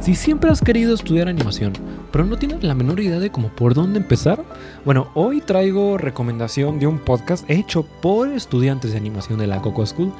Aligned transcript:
Si 0.00 0.14
siempre 0.14 0.50
has 0.50 0.60
querido 0.60 0.94
estudiar 0.94 1.28
animación, 1.28 1.72
pero 2.10 2.24
no 2.24 2.36
tienes 2.36 2.64
la 2.64 2.74
menor 2.74 3.00
idea 3.00 3.20
de 3.20 3.30
cómo 3.30 3.48
por 3.50 3.74
dónde 3.74 3.98
empezar, 3.98 4.42
bueno, 4.84 5.10
hoy 5.14 5.40
traigo 5.40 5.98
recomendación 5.98 6.78
de 6.78 6.86
un 6.86 6.98
podcast 6.98 7.48
hecho 7.48 7.84
por 8.00 8.28
estudiantes 8.28 8.92
de 8.92 8.98
animación 8.98 9.38
de 9.38 9.46
la 9.46 9.60
Coco 9.60 9.84
School 9.86 10.12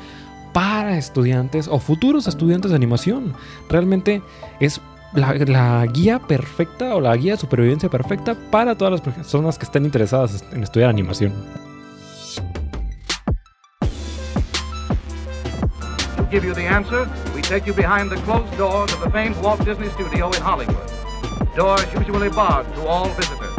para 0.53 0.99
estudiantes 0.99 1.67
o 1.67 1.79
futuros 1.79 2.27
estudiantes 2.27 2.71
de 2.71 2.77
animación. 2.77 3.33
Realmente 3.69 4.23
es 4.61 4.81
la, 5.15 5.35
la, 5.35 5.87
guía 5.87 6.19
perfecta 6.21 6.95
o 6.95 7.01
la 7.01 7.17
guía 7.17 7.33
de 7.33 7.39
supervivencia 7.39 7.89
perfecta 7.89 8.37
para 8.51 8.77
todas 8.77 8.93
las 8.93 9.01
personas 9.01 9.59
que 9.59 9.65
estén 9.65 9.85
interesadas 9.85 10.45
en 10.53 10.63
estudiar 10.63 10.91
animación. 10.91 11.33
Give 16.31 16.45
you 16.45 16.55
the 16.55 16.63
answer, 16.63 17.11
we 17.35 17.43
take 17.43 17.67
you 17.67 17.75
behind 17.75 18.11
the 18.11 18.17
closed 18.19 18.57
doors 18.57 18.93
of 18.93 19.01
the 19.01 19.11
famed 19.11 19.37
Walt 19.43 19.65
Disney 19.65 19.89
Studio 19.91 20.31
in 20.31 20.41
Hollywood. 20.41 20.77
Doors 21.57 21.93
usually 21.93 22.29
barred 22.31 22.73
to 22.75 22.87
all 22.87 23.09
visitors. 23.09 23.55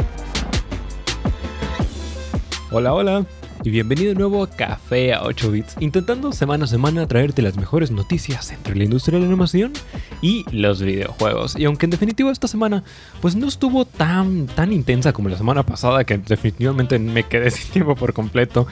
Hola, 2.70 2.90
hola. 2.90 3.41
Y 3.64 3.70
bienvenido 3.70 4.10
de 4.10 4.16
nuevo 4.16 4.42
a 4.42 4.50
Café 4.50 5.14
a 5.14 5.22
8 5.22 5.52
bits, 5.52 5.76
intentando 5.80 6.32
semana 6.32 6.64
a 6.64 6.68
semana 6.68 7.08
traerte 7.08 7.44
las 7.44 7.58
mejores 7.58 7.92
noticias 7.92 8.52
entre 8.52 8.76
la 8.76 8.86
industria 8.86 9.20
de 9.20 9.26
la 9.26 9.28
animación 9.28 9.74
y 10.20 10.46
los 10.52 10.82
videojuegos. 10.82 11.56
Y 11.56 11.66
aunque 11.66 11.86
en 11.86 11.92
definitiva 11.92 12.32
esta 12.32 12.48
semana 12.48 12.84
pues 13.22 13.36
no 13.36 13.48
estuvo 13.48 13.86
tan, 13.86 14.48
tan 14.48 14.74
intensa 14.74 15.14
como 15.14 15.30
la 15.30 15.38
semana 15.38 15.62
pasada, 15.64 16.06
que 16.06 16.18
definitivamente 16.18 16.98
me 16.98 17.22
quedé 17.24 17.52
sin 17.52 17.72
tiempo 17.72 17.96
por 17.96 18.14
completo, 18.14 18.66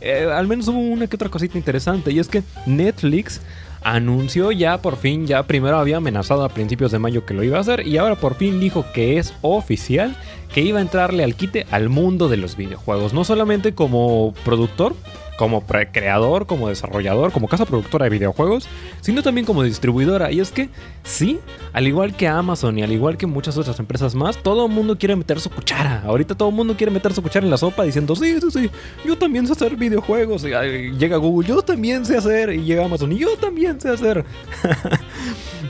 eh, 0.00 0.28
al 0.32 0.46
menos 0.46 0.68
hubo 0.68 0.78
una 0.78 1.08
que 1.08 1.16
otra 1.16 1.28
cosita 1.28 1.58
interesante 1.58 2.12
y 2.12 2.20
es 2.20 2.28
que 2.28 2.44
Netflix 2.66 3.40
anunció 3.86 4.50
ya 4.50 4.78
por 4.82 4.96
fin, 4.96 5.28
ya 5.28 5.44
primero 5.44 5.78
había 5.78 5.98
amenazado 5.98 6.42
a 6.42 6.48
principios 6.48 6.90
de 6.90 6.98
mayo 6.98 7.24
que 7.24 7.34
lo 7.34 7.44
iba 7.44 7.58
a 7.58 7.60
hacer 7.60 7.86
y 7.86 7.98
ahora 7.98 8.16
por 8.16 8.34
fin 8.34 8.58
dijo 8.58 8.84
que 8.92 9.16
es 9.16 9.32
oficial 9.42 10.16
que 10.52 10.62
iba 10.62 10.80
a 10.80 10.82
entrarle 10.82 11.22
al 11.22 11.36
quite 11.36 11.66
al 11.70 11.88
mundo 11.88 12.28
de 12.28 12.36
los 12.36 12.56
videojuegos, 12.56 13.14
no 13.14 13.22
solamente 13.22 13.74
como 13.74 14.34
productor, 14.44 14.96
como 15.36 15.64
creador, 15.66 16.46
como 16.46 16.68
desarrollador, 16.68 17.32
como 17.32 17.48
casa 17.48 17.66
productora 17.66 18.04
de 18.04 18.10
videojuegos, 18.10 18.68
sino 19.00 19.22
también 19.22 19.46
como 19.46 19.62
distribuidora. 19.62 20.32
Y 20.32 20.40
es 20.40 20.50
que 20.50 20.68
sí, 21.04 21.38
al 21.72 21.86
igual 21.86 22.16
que 22.16 22.26
Amazon 22.26 22.78
y 22.78 22.82
al 22.82 22.92
igual 22.92 23.16
que 23.16 23.26
muchas 23.26 23.56
otras 23.56 23.78
empresas 23.78 24.14
más, 24.14 24.38
todo 24.38 24.66
el 24.66 24.72
mundo 24.72 24.98
quiere 24.98 25.16
meter 25.16 25.40
su 25.40 25.50
cuchara. 25.50 26.02
Ahorita 26.06 26.34
todo 26.34 26.48
el 26.48 26.54
mundo 26.54 26.76
quiere 26.76 26.90
meter 26.90 27.12
su 27.12 27.22
cuchara 27.22 27.44
en 27.44 27.50
la 27.50 27.58
sopa 27.58 27.84
diciendo, 27.84 28.16
sí, 28.16 28.40
sí, 28.40 28.50
sí, 28.50 28.70
yo 29.04 29.16
también 29.16 29.46
sé 29.46 29.52
hacer 29.52 29.76
videojuegos. 29.76 30.42
Llega 30.42 31.16
Google, 31.16 31.48
yo 31.48 31.62
también 31.62 32.04
sé 32.04 32.16
hacer. 32.16 32.52
Y 32.52 32.64
llega 32.64 32.84
Amazon, 32.84 33.10
yo 33.10 33.36
también 33.36 33.80
sé 33.80 33.90
hacer. 33.90 34.24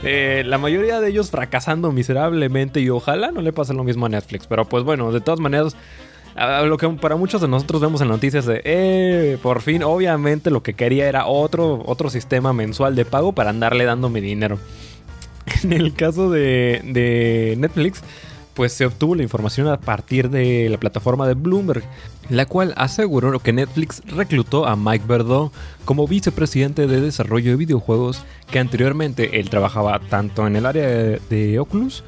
Eh, 0.03 0.43
la 0.45 0.59
mayoría 0.59 0.99
de 0.99 1.09
ellos 1.09 1.31
fracasando 1.31 1.91
miserablemente 1.91 2.79
y 2.79 2.89
ojalá 2.89 3.31
no 3.31 3.41
le 3.41 3.51
pase 3.51 3.73
lo 3.73 3.83
mismo 3.83 4.05
a 4.05 4.09
Netflix. 4.09 4.45
Pero 4.45 4.65
pues 4.65 4.83
bueno, 4.83 5.11
de 5.11 5.21
todas 5.21 5.39
maneras 5.39 5.75
lo 6.65 6.77
que 6.77 6.87
para 6.89 7.15
muchos 7.15 7.41
de 7.41 7.47
nosotros 7.47 7.81
vemos 7.81 8.01
en 8.01 8.09
noticias 8.09 8.45
de, 8.45 8.61
eh, 8.63 9.37
por 9.41 9.61
fin, 9.61 9.83
obviamente 9.83 10.51
lo 10.51 10.61
que 10.61 10.73
quería 10.73 11.07
era 11.07 11.25
otro, 11.25 11.83
otro 11.85 12.09
sistema 12.09 12.53
mensual 12.53 12.95
de 12.95 13.05
pago 13.05 13.33
para 13.33 13.49
andarle 13.49 13.85
dando 13.85 14.09
mi 14.09 14.21
dinero. 14.21 14.59
En 15.63 15.71
el 15.71 15.93
caso 15.93 16.29
de, 16.29 17.55
Netflix, 17.57 18.01
pues 18.53 18.73
se 18.73 18.85
obtuvo 18.85 19.15
la 19.15 19.23
información 19.23 19.67
a 19.67 19.77
partir 19.77 20.29
de 20.29 20.67
la 20.69 20.77
plataforma 20.77 21.27
de 21.27 21.35
Bloomberg, 21.35 21.83
la 22.29 22.45
cual 22.45 22.73
aseguró 22.75 23.39
que 23.39 23.53
Netflix 23.53 24.01
reclutó 24.05 24.67
a 24.67 24.75
Mike 24.75 25.05
Verdot 25.07 25.53
como 25.85 26.07
vicepresidente 26.07 26.85
de 26.85 27.01
desarrollo 27.01 27.51
de 27.51 27.57
videojuegos, 27.57 28.23
que 28.51 28.59
anteriormente 28.59 29.39
él 29.39 29.49
trabajaba 29.49 29.99
tanto 29.99 30.45
en 30.45 30.57
el 30.57 30.65
área 30.65 30.85
de 30.85 31.59
Oculus 31.59 32.03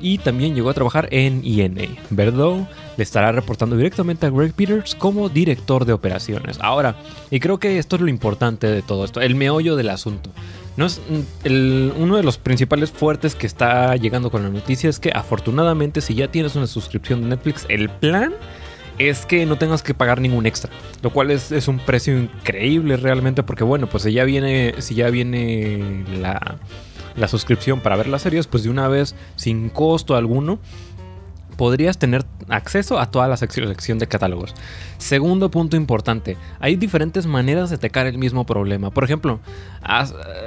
y 0.00 0.18
también 0.18 0.54
llegó 0.54 0.70
a 0.70 0.74
trabajar 0.74 1.08
en 1.10 1.42
ENA. 1.44 1.88
Verdot 2.10 2.68
le 2.96 3.02
estará 3.04 3.32
reportando 3.32 3.76
directamente 3.76 4.26
a 4.26 4.30
Greg 4.30 4.52
Peters 4.54 4.94
como 4.94 5.28
director 5.28 5.84
de 5.84 5.92
operaciones. 5.92 6.58
Ahora, 6.60 6.96
y 7.30 7.40
creo 7.40 7.58
que 7.58 7.78
esto 7.78 7.96
es 7.96 8.02
lo 8.02 8.08
importante 8.08 8.66
de 8.66 8.82
todo 8.82 9.04
esto, 9.04 9.20
el 9.20 9.34
meollo 9.34 9.76
del 9.76 9.90
asunto. 9.90 10.30
No 10.76 10.86
es 10.86 11.00
mm, 11.08 12.00
uno 12.00 12.16
de 12.16 12.22
los 12.22 12.38
principales 12.38 12.90
fuertes 12.90 13.34
que 13.34 13.46
está 13.46 13.96
llegando 13.96 14.30
con 14.30 14.42
la 14.42 14.48
noticia 14.48 14.88
es 14.88 15.00
que 15.00 15.10
afortunadamente 15.10 16.00
si 16.00 16.14
ya 16.14 16.28
tienes 16.28 16.54
una 16.54 16.66
suscripción 16.66 17.22
de 17.22 17.28
Netflix, 17.28 17.66
el 17.68 17.88
plan 17.88 18.32
es 18.98 19.26
que 19.26 19.46
no 19.46 19.58
tengas 19.58 19.82
que 19.82 19.94
pagar 19.94 20.20
ningún 20.20 20.46
extra, 20.46 20.70
lo 21.02 21.10
cual 21.10 21.30
es, 21.30 21.52
es, 21.52 21.68
un 21.68 21.78
precio 21.78 22.18
increíble 22.18 22.96
realmente 22.96 23.42
porque 23.42 23.64
bueno, 23.64 23.86
pues 23.88 24.02
si 24.02 24.12
ya 24.12 24.24
viene, 24.24 24.74
si 24.78 24.94
ya 24.96 25.08
viene 25.10 26.04
la, 26.20 26.58
la 27.18 27.28
suscripción 27.28 27.80
para 27.80 27.96
ver 27.96 28.08
las 28.08 28.22
series, 28.22 28.46
pues 28.46 28.62
de 28.62 28.70
una 28.70 28.88
vez, 28.88 29.14
sin 29.36 29.68
costo 29.68 30.16
alguno, 30.16 30.58
podrías 31.58 31.98
tener 31.98 32.24
acceso 32.48 32.98
a 32.98 33.10
toda 33.10 33.26
la 33.26 33.36
sección 33.36 33.98
de 33.98 34.06
catálogos. 34.06 34.54
Segundo 34.96 35.50
punto 35.50 35.76
importante, 35.76 36.36
hay 36.60 36.76
diferentes 36.76 37.26
maneras 37.26 37.68
de 37.68 37.76
atacar 37.76 38.06
el 38.06 38.16
mismo 38.16 38.46
problema. 38.46 38.90
Por 38.90 39.04
ejemplo, 39.04 39.40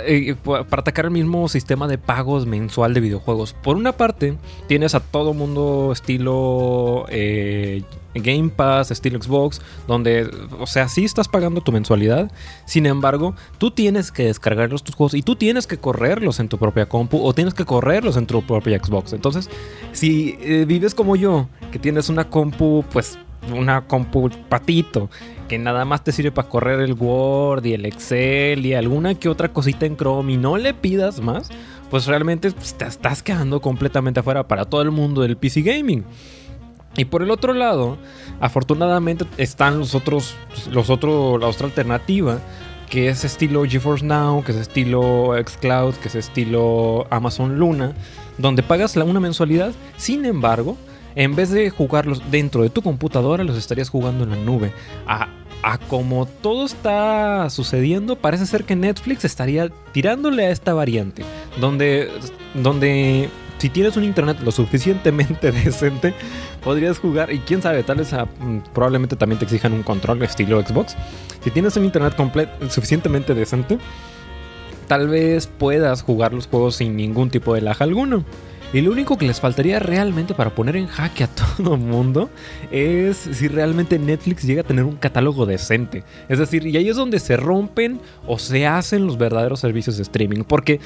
eh, 0.05 0.35
para 0.43 0.79
atacar 0.79 1.05
el 1.05 1.11
mismo 1.11 1.47
sistema 1.49 1.87
de 1.87 1.97
pagos 1.97 2.47
mensual 2.47 2.93
de 2.93 3.01
videojuegos. 3.01 3.53
Por 3.53 3.75
una 3.75 3.91
parte, 3.91 4.37
tienes 4.67 4.95
a 4.95 5.01
todo 5.01 5.33
mundo 5.33 5.89
estilo 5.91 7.05
eh, 7.09 7.83
Game 8.13 8.49
Pass, 8.49 8.91
estilo 8.91 9.21
Xbox, 9.21 9.61
donde, 9.87 10.29
o 10.59 10.67
sea, 10.67 10.87
sí 10.87 11.05
estás 11.05 11.27
pagando 11.27 11.61
tu 11.61 11.71
mensualidad, 11.71 12.31
sin 12.65 12.85
embargo, 12.85 13.35
tú 13.57 13.71
tienes 13.71 14.11
que 14.11 14.25
descargar 14.25 14.69
tus 14.69 14.95
juegos 14.95 15.13
y 15.13 15.21
tú 15.21 15.35
tienes 15.35 15.67
que 15.67 15.77
correrlos 15.77 16.39
en 16.39 16.49
tu 16.49 16.57
propia 16.57 16.87
compu 16.87 17.23
o 17.23 17.33
tienes 17.33 17.53
que 17.53 17.65
correrlos 17.65 18.17
en 18.17 18.27
tu 18.27 18.41
propia 18.41 18.79
Xbox. 18.83 19.13
Entonces, 19.13 19.49
si 19.91 20.37
eh, 20.41 20.65
vives 20.67 20.95
como 20.95 21.15
yo, 21.15 21.47
que 21.71 21.79
tienes 21.79 22.09
una 22.09 22.29
compu, 22.29 22.83
pues 22.91 23.17
una 23.53 23.87
compu 23.87 24.29
patito, 24.49 25.09
que 25.47 25.57
nada 25.57 25.83
más 25.85 26.03
te 26.03 26.11
sirve 26.11 26.31
para 26.31 26.47
correr 26.47 26.79
el 26.79 26.93
Word 26.93 27.65
y 27.65 27.73
el 27.73 27.85
Excel 27.85 28.65
y 28.65 28.73
alguna 28.73 29.15
que 29.15 29.29
otra 29.29 29.51
cosita 29.51 29.85
en 29.85 29.97
Chrome 29.97 30.33
y 30.33 30.37
no 30.37 30.57
le 30.57 30.73
pidas 30.73 31.19
más, 31.19 31.49
pues 31.89 32.05
realmente 32.05 32.51
pues, 32.51 32.75
te 32.75 32.85
estás 32.85 33.21
quedando 33.21 33.59
completamente 33.59 34.19
afuera 34.19 34.47
para 34.47 34.65
todo 34.65 34.81
el 34.81 34.91
mundo 34.91 35.21
del 35.21 35.37
PC 35.37 35.61
Gaming. 35.61 36.05
Y 36.97 37.05
por 37.05 37.23
el 37.23 37.31
otro 37.31 37.53
lado, 37.53 37.97
afortunadamente 38.39 39.25
están 39.37 39.79
los 39.79 39.95
otros, 39.95 40.35
los 40.71 40.89
otros, 40.89 41.39
la 41.39 41.47
otra 41.47 41.67
alternativa, 41.67 42.39
que 42.89 43.07
es 43.07 43.23
estilo 43.23 43.63
GeForce 43.63 44.05
Now, 44.05 44.43
que 44.43 44.51
es 44.51 44.57
estilo 44.57 45.33
xCloud, 45.41 45.95
que 45.95 46.09
es 46.09 46.15
estilo 46.15 47.07
Amazon 47.09 47.57
Luna, 47.57 47.93
donde 48.37 48.63
pagas 48.63 48.97
una 48.97 49.21
mensualidad. 49.21 49.71
Sin 49.95 50.25
embargo, 50.25 50.75
en 51.15 51.35
vez 51.35 51.51
de 51.51 51.69
jugarlos 51.69 52.21
dentro 52.29 52.63
de 52.63 52.69
tu 52.69 52.81
computadora, 52.81 53.45
los 53.45 53.57
estarías 53.57 53.89
jugando 53.89 54.25
en 54.25 54.31
la 54.31 54.35
nube. 54.35 54.73
A, 55.07 55.29
a 55.63 55.77
como 55.77 56.25
todo 56.25 56.65
está 56.65 57.49
sucediendo, 57.49 58.17
parece 58.17 58.45
ser 58.45 58.65
que 58.65 58.75
Netflix 58.75 59.23
estaría 59.23 59.69
tirándole 59.93 60.45
a 60.45 60.49
esta 60.49 60.73
variante, 60.73 61.23
donde, 61.61 62.09
donde 62.53 63.29
si 63.61 63.69
tienes 63.69 63.95
un 63.95 64.03
internet 64.03 64.39
lo 64.41 64.51
suficientemente 64.51 65.51
decente, 65.63 66.15
podrías 66.63 66.97
jugar. 66.97 67.31
Y 67.31 67.39
quién 67.39 67.61
sabe, 67.61 67.83
tal 67.83 67.97
vez 67.97 68.11
ah, 68.13 68.25
mm, 68.25 68.73
probablemente 68.73 69.15
también 69.15 69.37
te 69.37 69.45
exijan 69.45 69.73
un 69.73 69.83
control 69.83 70.23
estilo 70.23 70.59
Xbox. 70.65 70.97
Si 71.43 71.51
tienes 71.51 71.77
un 71.77 71.85
internet 71.85 72.15
suficientemente 72.69 73.35
decente, 73.35 73.77
tal 74.87 75.09
vez 75.09 75.45
puedas 75.45 76.01
jugar 76.01 76.33
los 76.33 76.47
juegos 76.47 76.77
sin 76.77 76.95
ningún 76.95 77.29
tipo 77.29 77.53
de 77.53 77.61
lag 77.61 77.77
alguno. 77.83 78.25
Y 78.73 78.79
lo 78.79 78.91
único 78.91 79.17
que 79.17 79.27
les 79.27 79.41
faltaría 79.41 79.79
realmente 79.79 80.33
para 80.33 80.55
poner 80.55 80.77
en 80.77 80.87
jaque 80.87 81.25
a 81.25 81.27
todo 81.57 81.75
mundo 81.75 82.29
es 82.71 83.17
si 83.17 83.49
realmente 83.49 83.99
Netflix 83.99 84.43
llega 84.43 84.61
a 84.61 84.63
tener 84.63 84.85
un 84.85 84.95
catálogo 84.95 85.45
decente. 85.45 86.03
Es 86.29 86.39
decir, 86.39 86.65
y 86.65 86.77
ahí 86.77 86.87
es 86.87 86.95
donde 86.95 87.19
se 87.19 87.35
rompen 87.35 87.99
o 88.25 88.39
se 88.39 88.65
hacen 88.67 89.05
los 89.05 89.17
verdaderos 89.17 89.59
servicios 89.59 89.97
de 89.97 90.03
streaming. 90.03 90.43
Porque, 90.43 90.79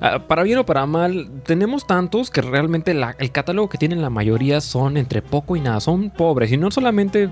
ah, 0.00 0.20
para 0.26 0.44
bien 0.44 0.58
o 0.58 0.66
para 0.66 0.86
mal, 0.86 1.28
tenemos 1.44 1.86
tantos 1.86 2.30
que 2.30 2.40
realmente 2.40 2.92
el 2.92 3.30
catálogo 3.32 3.68
que 3.68 3.76
tienen 3.76 4.00
la 4.00 4.08
mayoría 4.08 4.62
son 4.62 4.96
entre 4.96 5.20
poco 5.20 5.56
y 5.56 5.60
nada, 5.60 5.80
son 5.80 6.08
pobres. 6.08 6.50
Y 6.52 6.56
no 6.56 6.70
solamente 6.70 7.28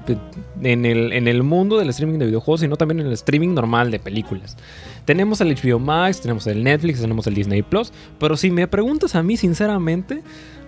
en 0.62 0.84
el, 0.84 1.12
en 1.14 1.28
el 1.28 1.42
mundo 1.42 1.78
del 1.78 1.88
streaming 1.88 2.18
de 2.18 2.26
videojuegos, 2.26 2.60
sino 2.60 2.76
también 2.76 3.00
en 3.00 3.06
el 3.06 3.12
streaming 3.14 3.54
normal 3.54 3.90
de 3.90 3.98
películas. 3.98 4.56
Tenemos 5.04 5.40
el 5.42 5.54
HBO 5.54 5.78
Max, 5.78 6.20
tenemos 6.20 6.46
el 6.46 6.64
Netflix, 6.64 7.00
tenemos 7.00 7.26
el 7.26 7.34
Disney 7.34 7.62
Plus, 7.62 7.92
pero 8.18 8.36
si 8.36 8.50
me 8.50 8.66
preguntas 8.66 9.14
a 9.14 9.22
mí 9.22 9.36
sinceramente, 9.36 9.93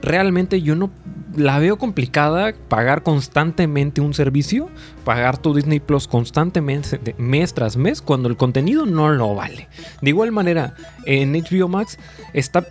realmente 0.03 0.63
yo 0.63 0.77
no 0.77 0.91
la 1.37 1.59
veo 1.59 1.79
complicada 1.79 2.55
pagar 2.69 3.03
constantemente 3.03 4.01
un 4.01 4.15
servicio, 4.15 4.71
pagar 5.05 5.37
tu 5.39 5.55
Disney 5.55 5.81
Plus 5.81 6.09
constantemente 6.09 7.15
mes 7.19 7.55
tras 7.55 7.77
mes 7.77 8.01
cuando 8.01 8.29
el 8.29 8.37
contenido 8.37 8.87
no 8.87 9.09
lo 9.11 9.35
vale. 9.35 9.69
De 10.01 10.11
igual 10.11 10.33
manera, 10.33 10.75
en 11.05 11.33
HBO 11.33 11.69
Max 11.69 11.99
está, 12.33 12.67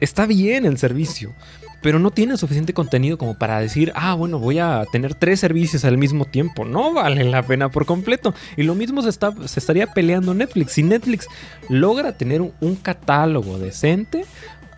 está 0.00 0.26
bien 0.26 0.64
el 0.64 0.78
servicio. 0.78 1.34
pero 1.82 1.98
no 1.98 2.10
tiene 2.10 2.36
suficiente 2.36 2.74
contenido 2.74 3.16
como 3.16 3.38
para 3.38 3.58
decir, 3.58 3.90
ah, 3.94 4.12
bueno, 4.12 4.38
voy 4.38 4.58
a 4.58 4.84
tener 4.92 5.14
tres 5.14 5.40
servicios 5.40 5.86
al 5.86 5.96
mismo 5.96 6.26
tiempo. 6.26 6.66
No 6.66 6.92
vale 6.92 7.24
la 7.24 7.42
pena 7.42 7.70
por 7.70 7.86
completo. 7.86 8.34
Y 8.58 8.64
lo 8.64 8.74
mismo 8.74 9.00
se, 9.00 9.08
está, 9.08 9.32
se 9.46 9.60
estaría 9.60 9.86
peleando 9.86 10.34
Netflix. 10.34 10.72
Si 10.72 10.82
Netflix 10.82 11.26
logra 11.70 12.12
tener 12.12 12.42
un 12.42 12.76
catálogo 12.76 13.58
decente, 13.58 14.26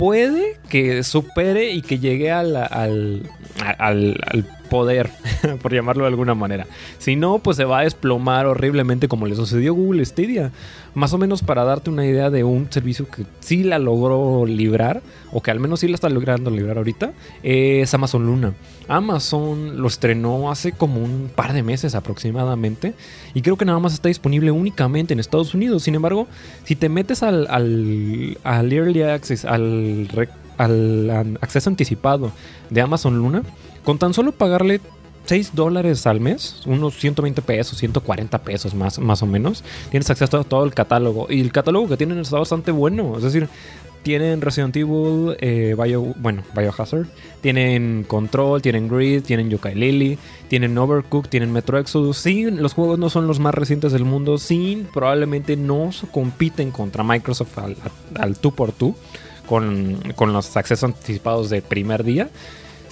puede 0.02 0.56
que 0.68 1.04
supere 1.04 1.70
y 1.70 1.80
que 1.80 2.00
llegue 2.00 2.32
al, 2.32 2.56
al, 2.56 3.30
al 3.78 4.46
poder, 4.72 5.10
por 5.60 5.74
llamarlo 5.74 6.04
de 6.04 6.08
alguna 6.08 6.34
manera. 6.34 6.66
Si 6.96 7.14
no, 7.14 7.40
pues 7.40 7.58
se 7.58 7.66
va 7.66 7.80
a 7.80 7.82
desplomar 7.82 8.46
horriblemente 8.46 9.06
como 9.06 9.26
le 9.26 9.36
sucedió 9.36 9.74
Google 9.74 10.02
Stadia. 10.02 10.50
Más 10.94 11.12
o 11.12 11.18
menos 11.18 11.42
para 11.42 11.62
darte 11.64 11.90
una 11.90 12.06
idea 12.06 12.30
de 12.30 12.42
un 12.42 12.72
servicio 12.72 13.06
que 13.06 13.26
sí 13.40 13.64
la 13.64 13.78
logró 13.78 14.46
librar, 14.46 15.02
o 15.30 15.42
que 15.42 15.50
al 15.50 15.60
menos 15.60 15.80
sí 15.80 15.88
la 15.88 15.94
está 15.94 16.08
logrando 16.08 16.50
librar 16.50 16.78
ahorita, 16.78 17.12
es 17.42 17.92
Amazon 17.92 18.24
Luna. 18.24 18.54
Amazon 18.88 19.76
lo 19.76 19.88
estrenó 19.88 20.50
hace 20.50 20.72
como 20.72 21.02
un 21.02 21.30
par 21.34 21.52
de 21.52 21.62
meses 21.62 21.94
aproximadamente, 21.94 22.94
y 23.34 23.42
creo 23.42 23.58
que 23.58 23.66
nada 23.66 23.78
más 23.78 23.92
está 23.92 24.08
disponible 24.08 24.52
únicamente 24.52 25.12
en 25.12 25.20
Estados 25.20 25.52
Unidos. 25.52 25.82
Sin 25.82 25.96
embargo, 25.96 26.28
si 26.64 26.76
te 26.76 26.88
metes 26.88 27.22
al, 27.22 27.46
al, 27.50 28.38
al 28.42 28.72
Early 28.72 29.02
Access, 29.02 29.44
al, 29.44 30.08
al 30.56 31.36
acceso 31.42 31.68
anticipado 31.68 32.32
de 32.70 32.80
Amazon 32.80 33.18
Luna, 33.18 33.42
con 33.84 33.98
tan 33.98 34.14
solo 34.14 34.32
pagarle 34.32 34.80
6 35.24 35.52
dólares 35.54 36.06
al 36.06 36.20
mes, 36.20 36.62
unos 36.66 36.98
120 36.98 37.42
pesos, 37.42 37.78
140 37.78 38.38
pesos 38.38 38.74
más, 38.74 38.98
más 38.98 39.22
o 39.22 39.26
menos, 39.26 39.64
tienes 39.90 40.10
acceso 40.10 40.38
a 40.38 40.44
todo 40.44 40.64
el 40.64 40.74
catálogo. 40.74 41.26
Y 41.30 41.40
el 41.40 41.52
catálogo 41.52 41.88
que 41.88 41.96
tienen 41.96 42.18
está 42.18 42.38
bastante 42.38 42.72
bueno. 42.72 43.16
Es 43.16 43.22
decir, 43.22 43.48
tienen 44.02 44.40
Resident 44.40 44.76
Evil, 44.76 45.36
eh, 45.40 45.74
bueno, 46.16 46.42
Biohazard, 46.56 47.06
tienen 47.40 48.04
Control, 48.06 48.60
tienen 48.60 48.88
Grid, 48.88 49.22
tienen 49.22 49.48
Yokai 49.48 49.74
Lily, 49.74 50.18
tienen 50.48 50.76
Overcooked, 50.76 51.30
tienen 51.30 51.52
Metro 51.52 51.78
Exodus. 51.78 52.16
Sí, 52.16 52.50
los 52.50 52.74
juegos 52.74 52.98
no 52.98 53.10
son 53.10 53.26
los 53.28 53.38
más 53.38 53.54
recientes 53.54 53.92
del 53.92 54.04
mundo, 54.04 54.38
sí, 54.38 54.86
probablemente 54.92 55.56
no 55.56 55.90
compiten 56.10 56.72
contra 56.72 57.04
Microsoft 57.04 57.58
al, 57.58 57.76
al, 58.16 58.38
tú 58.38 58.52
por 58.52 58.72
tú 58.72 58.96
con, 59.46 59.98
con 60.16 60.32
los 60.32 60.56
accesos 60.56 60.84
anticipados 60.84 61.48
de 61.48 61.62
primer 61.62 62.02
día. 62.02 62.28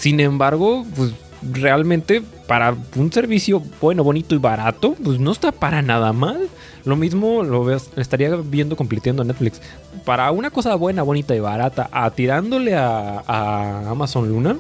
Sin 0.00 0.19
embargo, 0.19 0.87
pues 0.97 1.12
realmente 1.43 2.23
para 2.47 2.75
un 2.97 3.12
servicio 3.12 3.62
bueno, 3.82 4.02
bonito 4.02 4.35
y 4.35 4.38
barato, 4.38 4.97
pues 5.05 5.20
no 5.20 5.31
está 5.31 5.52
para 5.52 5.82
nada 5.82 6.14
mal. 6.14 6.49
Lo 6.87 6.97
mismo 6.97 7.43
lo 7.43 7.70
estaría 7.70 8.35
viendo 8.37 8.76
compitiendo 8.76 9.23
Netflix. 9.25 9.61
Para 10.06 10.31
una 10.31 10.50
cosa 10.50 10.75
buena, 10.75 11.02
bonita 11.02 11.37
y 11.37 11.41
barata, 11.41 11.91
a 11.93 12.11
tirándole 12.12 12.75
a, 12.75 13.91
Amazon 13.91 14.26
Luna, 14.31 14.56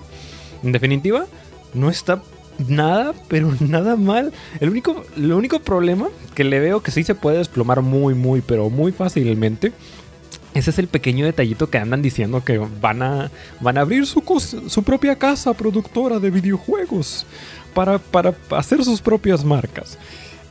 en 0.62 0.72
definitiva, 0.72 1.24
no 1.72 1.88
está 1.88 2.20
nada, 2.68 3.14
pero 3.28 3.50
nada 3.60 3.96
mal. 3.96 4.34
El 4.60 4.68
único, 4.68 5.04
el 5.16 5.32
único 5.32 5.60
problema 5.60 6.08
que 6.34 6.44
le 6.44 6.60
veo 6.60 6.82
que 6.82 6.90
sí 6.90 7.02
se 7.02 7.14
puede 7.14 7.38
desplomar 7.38 7.80
muy, 7.80 8.12
muy, 8.12 8.42
pero 8.42 8.68
muy 8.68 8.92
fácilmente 8.92 9.72
ese 10.54 10.70
es 10.70 10.78
el 10.78 10.88
pequeño 10.88 11.24
detallito 11.24 11.70
que 11.70 11.78
andan 11.78 12.02
diciendo 12.02 12.44
que 12.44 12.58
van 12.58 13.02
a, 13.02 13.30
van 13.60 13.78
a 13.78 13.82
abrir 13.82 14.06
su, 14.06 14.22
su 14.68 14.82
propia 14.82 15.16
casa 15.16 15.54
productora 15.54 16.18
de 16.18 16.30
videojuegos 16.30 17.26
para, 17.74 17.98
para 17.98 18.34
hacer 18.50 18.84
sus 18.84 19.00
propias 19.00 19.44
marcas. 19.44 19.98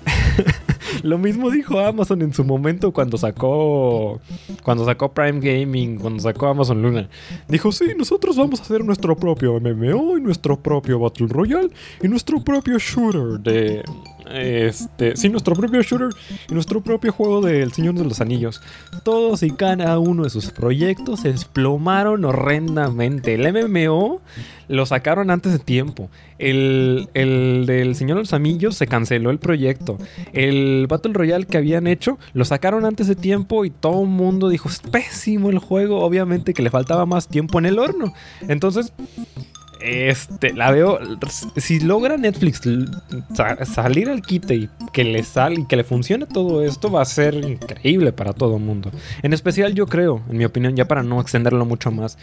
Lo 1.03 1.17
mismo 1.17 1.51
dijo 1.51 1.79
Amazon 1.79 2.21
en 2.21 2.33
su 2.33 2.43
momento 2.43 2.91
cuando 2.91 3.17
sacó 3.17 4.19
cuando 4.63 4.85
sacó 4.85 5.11
Prime 5.11 5.39
Gaming, 5.39 5.97
cuando 5.97 6.21
sacó 6.21 6.47
Amazon 6.47 6.81
Luna. 6.81 7.09
Dijo, 7.47 7.71
"Sí, 7.71 7.85
nosotros 7.97 8.37
vamos 8.37 8.59
a 8.59 8.63
hacer 8.63 8.83
nuestro 8.83 9.15
propio 9.15 9.59
MMO 9.59 10.17
y 10.17 10.21
nuestro 10.21 10.57
propio 10.57 10.99
Battle 10.99 11.27
Royale 11.29 11.69
y 12.01 12.07
nuestro 12.07 12.41
propio 12.41 12.77
shooter 12.79 13.39
de 13.39 13.83
este, 14.31 15.15
sí, 15.15 15.29
nuestro 15.29 15.55
propio 15.55 15.81
shooter 15.81 16.09
y 16.49 16.53
nuestro 16.53 16.81
propio 16.81 17.11
juego 17.11 17.41
del 17.41 17.71
Señor 17.71 17.95
de 17.95 18.05
los 18.05 18.21
Anillos. 18.21 18.61
Todos 19.03 19.43
y 19.43 19.51
cada 19.51 19.97
uno 19.99 20.23
de 20.23 20.29
sus 20.29 20.51
proyectos 20.51 21.21
se 21.21 21.31
desplomaron 21.31 22.25
horrendamente. 22.25 23.33
El 23.33 23.51
MMO 23.51 24.21
lo 24.67 24.85
sacaron 24.85 25.31
antes 25.31 25.51
de 25.51 25.59
tiempo. 25.59 26.09
El, 26.37 27.09
el, 27.13 27.65
del 27.65 27.95
Señor 27.95 28.17
de 28.17 28.23
los 28.23 28.33
Anillos 28.33 28.75
se 28.75 28.87
canceló 28.87 29.31
el 29.31 29.39
proyecto. 29.39 29.97
El 30.31 30.85
Battle 30.87 31.13
Royale 31.13 31.45
que 31.45 31.57
habían 31.57 31.87
hecho 31.87 32.17
lo 32.33 32.45
sacaron 32.45 32.85
antes 32.85 33.07
de 33.07 33.15
tiempo 33.15 33.65
y 33.65 33.71
todo 33.71 34.03
el 34.03 34.09
mundo 34.09 34.49
dijo, 34.49 34.69
es 34.69 34.79
pésimo 34.79 35.49
el 35.49 35.59
juego. 35.59 36.01
Obviamente 36.01 36.53
que 36.53 36.61
le 36.61 36.69
faltaba 36.69 37.05
más 37.05 37.27
tiempo 37.27 37.59
en 37.59 37.65
el 37.65 37.79
horno. 37.79 38.13
Entonces, 38.47 38.93
este, 39.81 40.53
la 40.53 40.71
veo. 40.71 40.99
Si 41.55 41.79
logra 41.79 42.17
Netflix 42.17 42.61
salir 43.73 44.09
al 44.09 44.21
quite 44.21 44.55
y 44.55 44.69
que 44.91 45.03
le 45.03 45.23
sale 45.23 45.61
y 45.61 45.65
que 45.65 45.75
le 45.75 45.83
funcione 45.83 46.25
todo 46.25 46.63
esto, 46.63 46.91
va 46.91 47.01
a 47.01 47.05
ser 47.05 47.35
increíble 47.35 48.11
para 48.11 48.33
todo 48.33 48.57
el 48.57 48.63
mundo. 48.63 48.91
En 49.23 49.33
especial, 49.33 49.73
yo 49.73 49.87
creo, 49.87 50.21
en 50.29 50.37
mi 50.37 50.45
opinión, 50.45 50.75
ya 50.75 50.87
para 50.87 51.03
no 51.03 51.21
extenderlo 51.21 51.65
mucho 51.65 51.91
más, 51.91 52.17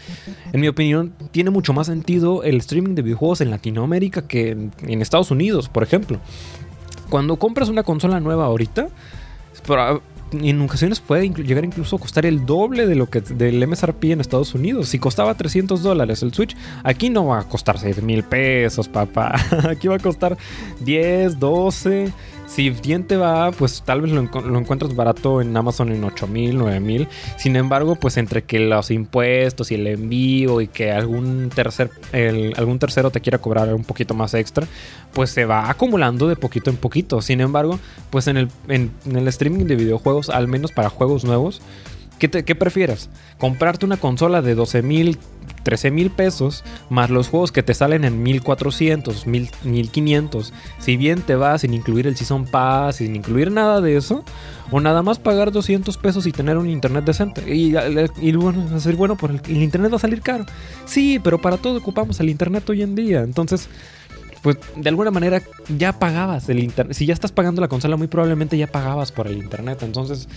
en 0.51 0.61
mi 0.61 0.67
opinión, 0.67 1.13
tiene 1.31 1.49
mucho 1.49 1.73
más 1.73 1.87
sentido 1.87 2.43
el 2.43 2.57
streaming 2.57 2.95
de 2.95 3.01
videojuegos 3.01 3.41
en 3.41 3.49
Latinoamérica 3.49 4.27
que 4.27 4.51
en 4.51 5.01
Estados 5.01 5.31
Unidos, 5.31 5.69
por 5.69 5.83
ejemplo. 5.83 6.19
Cuando 7.09 7.37
compras 7.37 7.69
una 7.69 7.83
consola 7.83 8.19
nueva 8.19 8.45
ahorita, 8.45 8.89
en 10.31 10.61
ocasiones 10.61 10.99
puede 10.99 11.29
llegar 11.29 11.63
incluso 11.63 11.95
a 11.95 11.99
costar 11.99 12.25
el 12.25 12.45
doble 12.45 12.85
de 12.85 12.95
lo 12.95 13.09
que 13.09 13.21
del 13.21 13.65
MSRP 13.65 14.05
en 14.05 14.21
Estados 14.21 14.53
Unidos. 14.53 14.89
Si 14.89 14.99
costaba 14.99 15.35
300 15.35 15.81
dólares 15.81 16.23
el 16.23 16.33
Switch, 16.33 16.55
aquí 16.83 17.09
no 17.09 17.27
va 17.27 17.39
a 17.39 17.43
costar 17.43 17.79
6 17.79 18.01
mil 18.01 18.23
pesos, 18.23 18.87
papá. 18.87 19.35
Aquí 19.69 19.87
va 19.87 19.95
a 19.95 19.99
costar 19.99 20.37
10, 20.81 21.39
12. 21.39 22.11
Si 22.47 22.69
bien 22.69 23.05
te 23.05 23.17
va, 23.17 23.51
pues 23.51 23.83
tal 23.85 24.01
vez 24.01 24.11
lo, 24.11 24.21
encuentras 24.21 24.95
barato 24.95 25.41
en 25.41 25.55
Amazon 25.55 25.91
en 25.91 26.01
8000, 26.05 26.57
9000. 26.57 27.07
Sin 27.37 27.57
embargo, 27.57 27.97
pues 27.97 28.15
entre 28.15 28.45
que 28.45 28.59
los 28.59 28.89
impuestos 28.89 29.69
y 29.71 29.75
el 29.75 29.85
envío 29.85 30.61
y 30.61 30.67
que 30.67 30.91
algún, 30.91 31.49
tercer, 31.53 31.91
algún 32.55 32.79
tercero 32.79 33.11
te 33.11 33.19
quiera 33.19 33.39
cobrar 33.39 33.73
un 33.73 33.83
poquito 33.83 34.13
más 34.13 34.33
extra, 34.33 34.65
pues 35.11 35.29
se 35.29 35.43
va 35.43 35.69
acumulando 35.69 36.29
de 36.29 36.37
poquito 36.37 36.69
en 36.69 36.77
poquito. 36.77 37.21
Sin 37.21 37.41
embargo, 37.41 37.79
pues 38.09 38.27
en 38.27 38.37
el, 38.37 38.47
en, 38.69 38.91
el 39.05 39.27
streaming 39.27 39.65
de 39.65 39.75
videojuegos, 39.75 40.29
al 40.29 40.47
menos 40.47 40.71
para 40.71 40.89
juegos 40.89 41.25
nuevos, 41.25 41.61
¿qué, 42.19 42.29
¿qué 42.29 42.55
prefieres? 42.55 43.09
¿Comprarte 43.37 43.85
una 43.85 43.97
consola 43.97 44.41
de 44.41 44.55
12 44.55 44.81
mil 44.81 45.17
13 45.67 45.91
mil 45.91 46.11
pesos, 46.11 46.63
más 46.89 47.09
los 47.09 47.27
juegos 47.27 47.51
que 47.51 47.61
te 47.61 47.73
salen 47.73 48.05
en 48.05 48.23
1400, 48.23 49.27
1500. 49.27 50.53
Si 50.79 50.95
bien 50.95 51.21
te 51.21 51.35
va 51.35 51.57
sin 51.57 51.73
incluir 51.73 52.07
el 52.07 52.15
Season 52.15 52.45
Pass, 52.45 52.97
sin 52.97 53.17
incluir 53.17 53.51
nada 53.51 53.81
de 53.81 53.97
eso, 53.97 54.23
o 54.71 54.79
nada 54.79 55.03
más 55.03 55.19
pagar 55.19 55.51
200 55.51 55.97
pesos 55.97 56.25
y 56.25 56.31
tener 56.31 56.55
un 56.55 56.69
internet 56.69 57.03
decente. 57.03 57.53
Y, 57.53 57.75
y 58.21 58.31
bueno, 58.33 58.79
ser 58.79 58.95
bueno, 58.95 59.17
por 59.17 59.31
el 59.31 59.61
internet 59.61 59.91
va 59.91 59.97
a 59.97 59.99
salir 59.99 60.21
caro. 60.21 60.45
Sí, 60.85 61.19
pero 61.21 61.41
para 61.41 61.57
todo 61.57 61.77
ocupamos 61.77 62.17
el 62.21 62.29
internet 62.29 62.69
hoy 62.69 62.81
en 62.81 62.95
día. 62.95 63.21
Entonces, 63.21 63.67
pues 64.43 64.57
de 64.75 64.87
alguna 64.87 65.11
manera 65.11 65.41
ya 65.77 65.99
pagabas 65.99 66.47
el 66.47 66.59
internet. 66.59 66.95
Si 66.95 67.05
ya 67.05 67.13
estás 67.13 67.33
pagando 67.33 67.59
la 67.59 67.67
consola, 67.67 67.97
muy 67.97 68.07
probablemente 68.07 68.57
ya 68.57 68.67
pagabas 68.67 69.11
por 69.11 69.27
el 69.27 69.37
internet. 69.37 69.79
Entonces, 69.83 70.29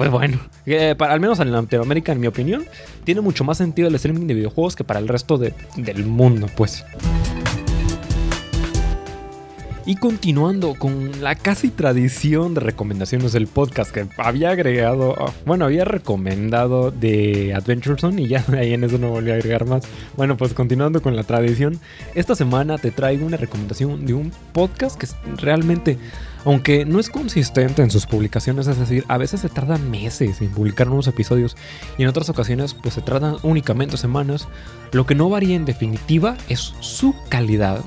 pues 0.00 0.10
bueno, 0.10 0.38
eh, 0.64 0.94
para, 0.96 1.12
al 1.12 1.20
menos 1.20 1.40
en 1.40 1.52
Latinoamérica, 1.52 2.12
en 2.12 2.20
mi 2.20 2.26
opinión, 2.26 2.64
tiene 3.04 3.20
mucho 3.20 3.44
más 3.44 3.58
sentido 3.58 3.86
el 3.86 3.94
streaming 3.96 4.26
de 4.26 4.32
videojuegos 4.32 4.74
que 4.74 4.82
para 4.82 4.98
el 4.98 5.06
resto 5.06 5.36
del 5.36 6.06
mundo, 6.06 6.46
pues. 6.56 6.86
Y 9.84 9.96
continuando 9.96 10.74
con 10.74 11.20
la 11.20 11.34
casi 11.34 11.68
tradición 11.68 12.54
de 12.54 12.60
recomendaciones 12.60 13.32
del 13.32 13.46
podcast 13.46 13.90
que 13.90 14.06
había 14.16 14.52
agregado, 14.52 15.16
bueno, 15.44 15.66
había 15.66 15.84
recomendado 15.84 16.90
de 16.90 17.52
Adventure 17.52 18.00
Zone 18.00 18.22
y 18.22 18.28
ya 18.28 18.42
ahí 18.56 18.72
en 18.72 18.84
eso 18.84 18.96
no 18.96 19.10
volví 19.10 19.32
a 19.32 19.34
agregar 19.34 19.66
más. 19.66 19.82
Bueno, 20.16 20.38
pues 20.38 20.54
continuando 20.54 21.02
con 21.02 21.14
la 21.14 21.24
tradición, 21.24 21.78
esta 22.14 22.34
semana 22.34 22.78
te 22.78 22.90
traigo 22.90 23.26
una 23.26 23.36
recomendación 23.36 24.06
de 24.06 24.14
un 24.14 24.32
podcast 24.54 24.98
que 24.98 25.08
realmente 25.36 25.98
aunque 26.44 26.84
no 26.84 26.98
es 26.98 27.10
consistente 27.10 27.82
en 27.82 27.90
sus 27.90 28.06
publicaciones, 28.06 28.66
es 28.66 28.78
decir, 28.78 29.04
a 29.08 29.18
veces 29.18 29.40
se 29.40 29.48
tardan 29.48 29.90
meses 29.90 30.40
en 30.40 30.50
publicar 30.50 30.86
nuevos 30.86 31.06
episodios 31.08 31.56
y 31.98 32.02
en 32.02 32.08
otras 32.08 32.28
ocasiones 32.28 32.74
pues 32.74 32.94
se 32.94 33.02
tardan 33.02 33.36
únicamente 33.42 33.96
semanas, 33.96 34.48
lo 34.92 35.06
que 35.06 35.14
no 35.14 35.28
varía 35.28 35.56
en 35.56 35.64
definitiva 35.64 36.36
es 36.48 36.74
su 36.80 37.14
calidad. 37.28 37.80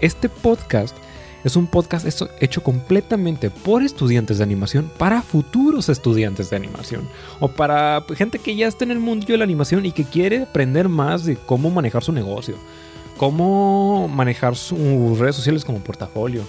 Este 0.00 0.28
podcast 0.28 0.96
es 1.44 1.56
un 1.56 1.66
podcast 1.66 2.06
hecho 2.40 2.62
completamente 2.62 3.50
por 3.50 3.82
estudiantes 3.82 4.38
de 4.38 4.44
animación 4.44 4.90
para 4.96 5.22
futuros 5.22 5.88
estudiantes 5.88 6.50
de 6.50 6.56
animación 6.56 7.08
o 7.40 7.48
para 7.48 8.04
gente 8.14 8.38
que 8.38 8.54
ya 8.54 8.68
está 8.68 8.84
en 8.84 8.92
el 8.92 9.00
mundo 9.00 9.26
de 9.26 9.36
la 9.36 9.44
animación 9.44 9.84
y 9.84 9.92
que 9.92 10.04
quiere 10.04 10.42
aprender 10.42 10.88
más 10.88 11.24
de 11.24 11.36
cómo 11.36 11.70
manejar 11.70 12.04
su 12.04 12.12
negocio, 12.12 12.54
cómo 13.16 14.08
manejar 14.08 14.54
sus 14.54 15.18
redes 15.18 15.36
sociales 15.36 15.64
como 15.64 15.80
portafolio 15.80 16.44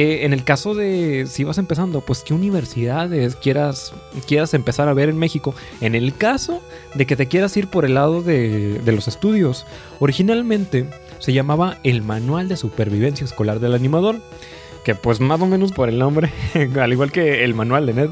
en 0.00 0.32
el 0.32 0.44
caso 0.44 0.74
de 0.74 1.26
si 1.26 1.44
vas 1.44 1.58
empezando, 1.58 2.00
pues 2.00 2.22
qué 2.22 2.34
universidades 2.34 3.36
quieras, 3.36 3.92
quieras 4.26 4.52
empezar 4.54 4.88
a 4.88 4.94
ver 4.94 5.08
en 5.08 5.18
México. 5.18 5.54
En 5.80 5.94
el 5.94 6.14
caso 6.14 6.62
de 6.94 7.06
que 7.06 7.16
te 7.16 7.26
quieras 7.26 7.56
ir 7.56 7.68
por 7.68 7.84
el 7.84 7.94
lado 7.94 8.22
de, 8.22 8.80
de 8.80 8.92
los 8.92 9.08
estudios, 9.08 9.66
originalmente 9.98 10.86
se 11.18 11.32
llamaba 11.32 11.78
el 11.84 12.02
Manual 12.02 12.48
de 12.48 12.56
Supervivencia 12.56 13.24
Escolar 13.24 13.60
del 13.60 13.74
Animador, 13.74 14.16
que 14.84 14.94
pues 14.94 15.20
más 15.20 15.40
o 15.40 15.46
menos 15.46 15.72
por 15.72 15.88
el 15.88 15.98
nombre, 15.98 16.30
al 16.80 16.92
igual 16.92 17.12
que 17.12 17.44
el 17.44 17.54
manual 17.54 17.86
de 17.86 17.94
Ned, 17.94 18.10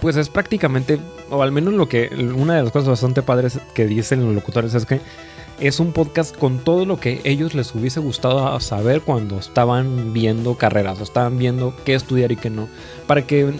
pues 0.00 0.16
es 0.16 0.28
prácticamente, 0.28 0.98
o 1.30 1.42
al 1.42 1.52
menos 1.52 1.74
lo 1.74 1.88
que, 1.88 2.10
una 2.36 2.56
de 2.56 2.62
las 2.62 2.72
cosas 2.72 2.88
bastante 2.88 3.22
padres 3.22 3.58
que 3.74 3.86
dicen 3.86 4.24
los 4.24 4.34
locutores 4.34 4.74
es 4.74 4.86
que 4.86 5.00
es 5.60 5.80
un 5.80 5.92
podcast 5.92 6.36
con 6.36 6.58
todo 6.58 6.84
lo 6.84 6.98
que 6.98 7.20
ellos 7.24 7.54
les 7.54 7.74
hubiese 7.74 8.00
gustado 8.00 8.58
saber 8.60 9.02
cuando 9.02 9.38
estaban 9.38 10.12
viendo 10.12 10.56
carreras 10.56 11.00
o 11.00 11.04
estaban 11.04 11.38
viendo 11.38 11.74
qué 11.84 11.94
estudiar 11.94 12.32
y 12.32 12.36
qué 12.36 12.50
no. 12.50 12.68
Para 13.06 13.22
que 13.26 13.52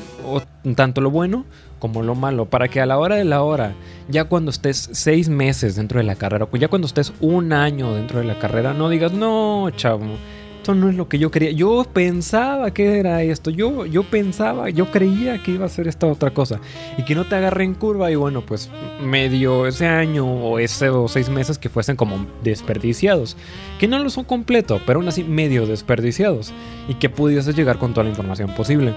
tanto 0.75 1.01
lo 1.01 1.11
bueno 1.11 1.45
como 1.79 2.03
lo 2.03 2.15
malo, 2.15 2.47
para 2.47 2.69
que 2.69 2.81
a 2.81 2.87
la 2.87 2.99
hora 2.99 3.17
de 3.17 3.25
la 3.25 3.43
hora, 3.43 3.75
ya 4.09 4.25
cuando 4.25 4.51
estés 4.51 4.89
seis 4.93 5.29
meses 5.29 5.77
dentro 5.77 5.99
de 5.99 6.05
la 6.05 6.15
carrera, 6.15 6.49
o 6.51 6.57
ya 6.57 6.69
cuando 6.69 6.87
estés 6.87 7.13
un 7.21 7.53
año 7.53 7.93
dentro 7.93 8.21
de 8.21 8.25
la 8.25 8.39
carrera, 8.39 8.73
no 8.73 8.89
digas, 8.89 9.13
no, 9.13 9.69
chavo, 9.77 10.17
esto 10.65 10.75
no 10.75 10.89
es 10.89 10.95
lo 10.95 11.11
que 11.11 11.19
yo 11.19 11.31
quería. 11.31 11.51
Yo 11.51 11.85
pensaba 11.93 12.73
que 12.73 12.99
era 12.99 13.23
esto. 13.23 13.51
Yo, 13.51 13.85
yo 13.85 14.03
pensaba, 14.03 14.71
yo 14.71 14.91
creía 14.91 15.43
que 15.43 15.51
iba 15.51 15.67
a 15.67 15.69
ser 15.69 15.89
esta 15.89 16.07
otra 16.07 16.31
cosa. 16.31 16.59
Y 16.97 17.03
que 17.03 17.15
no 17.15 17.27
te 17.27 17.37
agarre 17.37 17.65
en 17.65 17.75
curva. 17.75 18.11
Y 18.11 18.15
bueno, 18.15 18.41
pues 18.41 18.71
medio 18.99 19.67
ese 19.67 19.87
año 19.87 20.25
o 20.25 20.59
ese 20.59 20.89
o 20.89 21.07
seis 21.07 21.29
meses 21.29 21.59
que 21.59 21.69
fuesen 21.69 21.97
como 21.97 22.27
desperdiciados. 22.43 23.37
Que 23.79 23.89
no 23.89 23.99
lo 23.99 24.09
son 24.09 24.25
completo, 24.25 24.81
pero 24.87 25.01
aún 25.01 25.09
así 25.09 25.23
medio 25.23 25.67
desperdiciados. 25.67 26.55
Y 26.89 26.95
que 26.95 27.11
pudiese 27.11 27.53
llegar 27.53 27.79
con 27.79 27.93
toda 27.93 28.05
la 28.05 28.11
información 28.11 28.55
posible. 28.55 28.95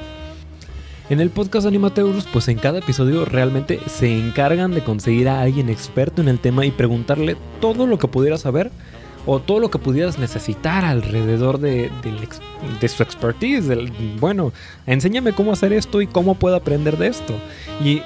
En 1.10 1.20
el 1.20 1.32
podcast 1.32 1.68
Animateurus, 1.68 2.28
pues 2.32 2.48
en 2.48 2.60
cada 2.60 2.80
episodio 2.80 3.26
realmente 3.26 3.82
se 3.88 4.18
encargan 4.18 4.72
de 4.72 4.86
conseguir 4.86 5.28
a 5.28 5.42
alguien 5.42 5.68
experto 5.68 6.22
en 6.22 6.30
el 6.30 6.40
tema 6.40 6.66
y 6.66 6.72
preguntarle 6.72 7.36
todo 7.60 7.88
lo 7.88 7.98
que 7.98 8.08
pudiera 8.08 8.38
saber 8.38 8.72
o 9.28 9.42
todo 9.42 9.60
lo 9.60 9.70
que 9.70 9.78
pudieras 9.78 10.18
necesitar 10.18 10.86
alrededor 10.86 11.60
de, 11.60 11.92
su 12.88 13.04
expertise. 13.04 13.70
bueno, 14.20 14.54
enséñame 14.88 15.34
cómo 15.34 15.52
hacer 15.52 15.74
esto 15.74 16.02
y 16.02 16.08
cómo 16.08 16.36
puedo 16.36 16.56
aprender 16.56 16.98
de 16.98 17.08
esto. 17.08 17.36
Y 17.84 18.02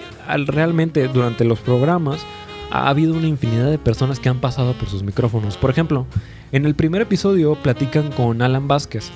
realmente 0.48 1.08
durante 1.08 1.46
los 1.46 1.60
programas 1.60 2.26
ha 2.72 2.90
habido 2.90 3.14
una 3.14 3.28
infinidad 3.28 3.70
de 3.70 3.78
personas 3.78 4.20
que 4.20 4.30
han 4.30 4.40
pasado 4.40 4.74
por 4.74 4.90
sus 4.90 5.04
micrófonos. 5.04 5.58
Por 5.58 5.70
ejemplo, 5.70 6.08
en 6.52 6.66
el 6.66 6.74
primer 6.74 7.04
episodio 7.04 7.54
platican 7.54 8.12
con 8.12 8.42
Alan 8.42 8.68
Vázquez. 8.68 9.12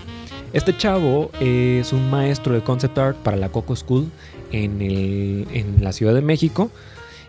Este 0.53 0.77
chavo 0.77 1.31
es 1.39 1.91
un 1.91 2.11
maestro 2.11 2.53
de 2.53 2.61
concept 2.61 2.97
art 2.99 3.17
para 3.17 3.35
la 3.35 3.49
Coco 3.49 3.75
School 3.75 4.11
en, 4.51 4.79
en 4.79 5.83
la 5.83 5.91
Ciudad 5.91 6.13
de 6.13 6.21
México. 6.21 6.69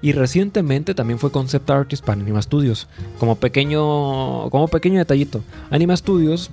Y 0.02 0.12
recientemente 0.12 0.94
también 0.94 1.18
fue 1.18 1.30
concept 1.30 1.68
artist 1.70 2.04
para 2.04 2.20
Anima 2.20 2.42
Studios. 2.42 2.88
Como 3.18 3.36
pequeño, 3.36 4.50
como 4.50 4.68
pequeño 4.68 4.98
detallito. 4.98 5.42
Anima 5.70 5.96
Studios 5.96 6.50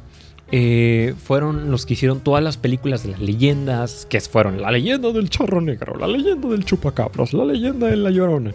eh, 0.51 1.15
fueron 1.23 1.71
los 1.71 1.85
que 1.85 1.93
hicieron 1.93 2.19
todas 2.19 2.43
las 2.43 2.57
películas 2.57 3.03
de 3.03 3.09
las 3.09 3.19
leyendas. 3.19 4.05
Que 4.09 4.21
fueron 4.21 4.61
la 4.61 4.71
leyenda 4.71 5.11
del 5.11 5.29
charro 5.29 5.61
negro, 5.61 5.97
la 5.97 6.07
leyenda 6.07 6.47
del 6.47 6.65
chupacabros, 6.65 7.33
la 7.33 7.45
leyenda 7.45 7.87
de 7.87 7.97
la 7.97 8.11
llorona. 8.11 8.53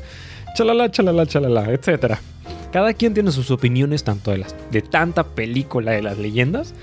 Chalala, 0.54 0.90
chalala, 0.90 1.26
chalala, 1.26 1.73
etc. 1.73 2.14
Cada 2.73 2.95
quien 2.95 3.14
tiene 3.14 3.30
sus 3.30 3.50
opiniones 3.50 4.04
tanto 4.04 4.30
de, 4.30 4.38
las, 4.38 4.54
de 4.71 4.83
tanta 4.83 5.25
película 5.25 5.92
de 5.92 6.02
las 6.02 6.18
leyendas. 6.18 6.75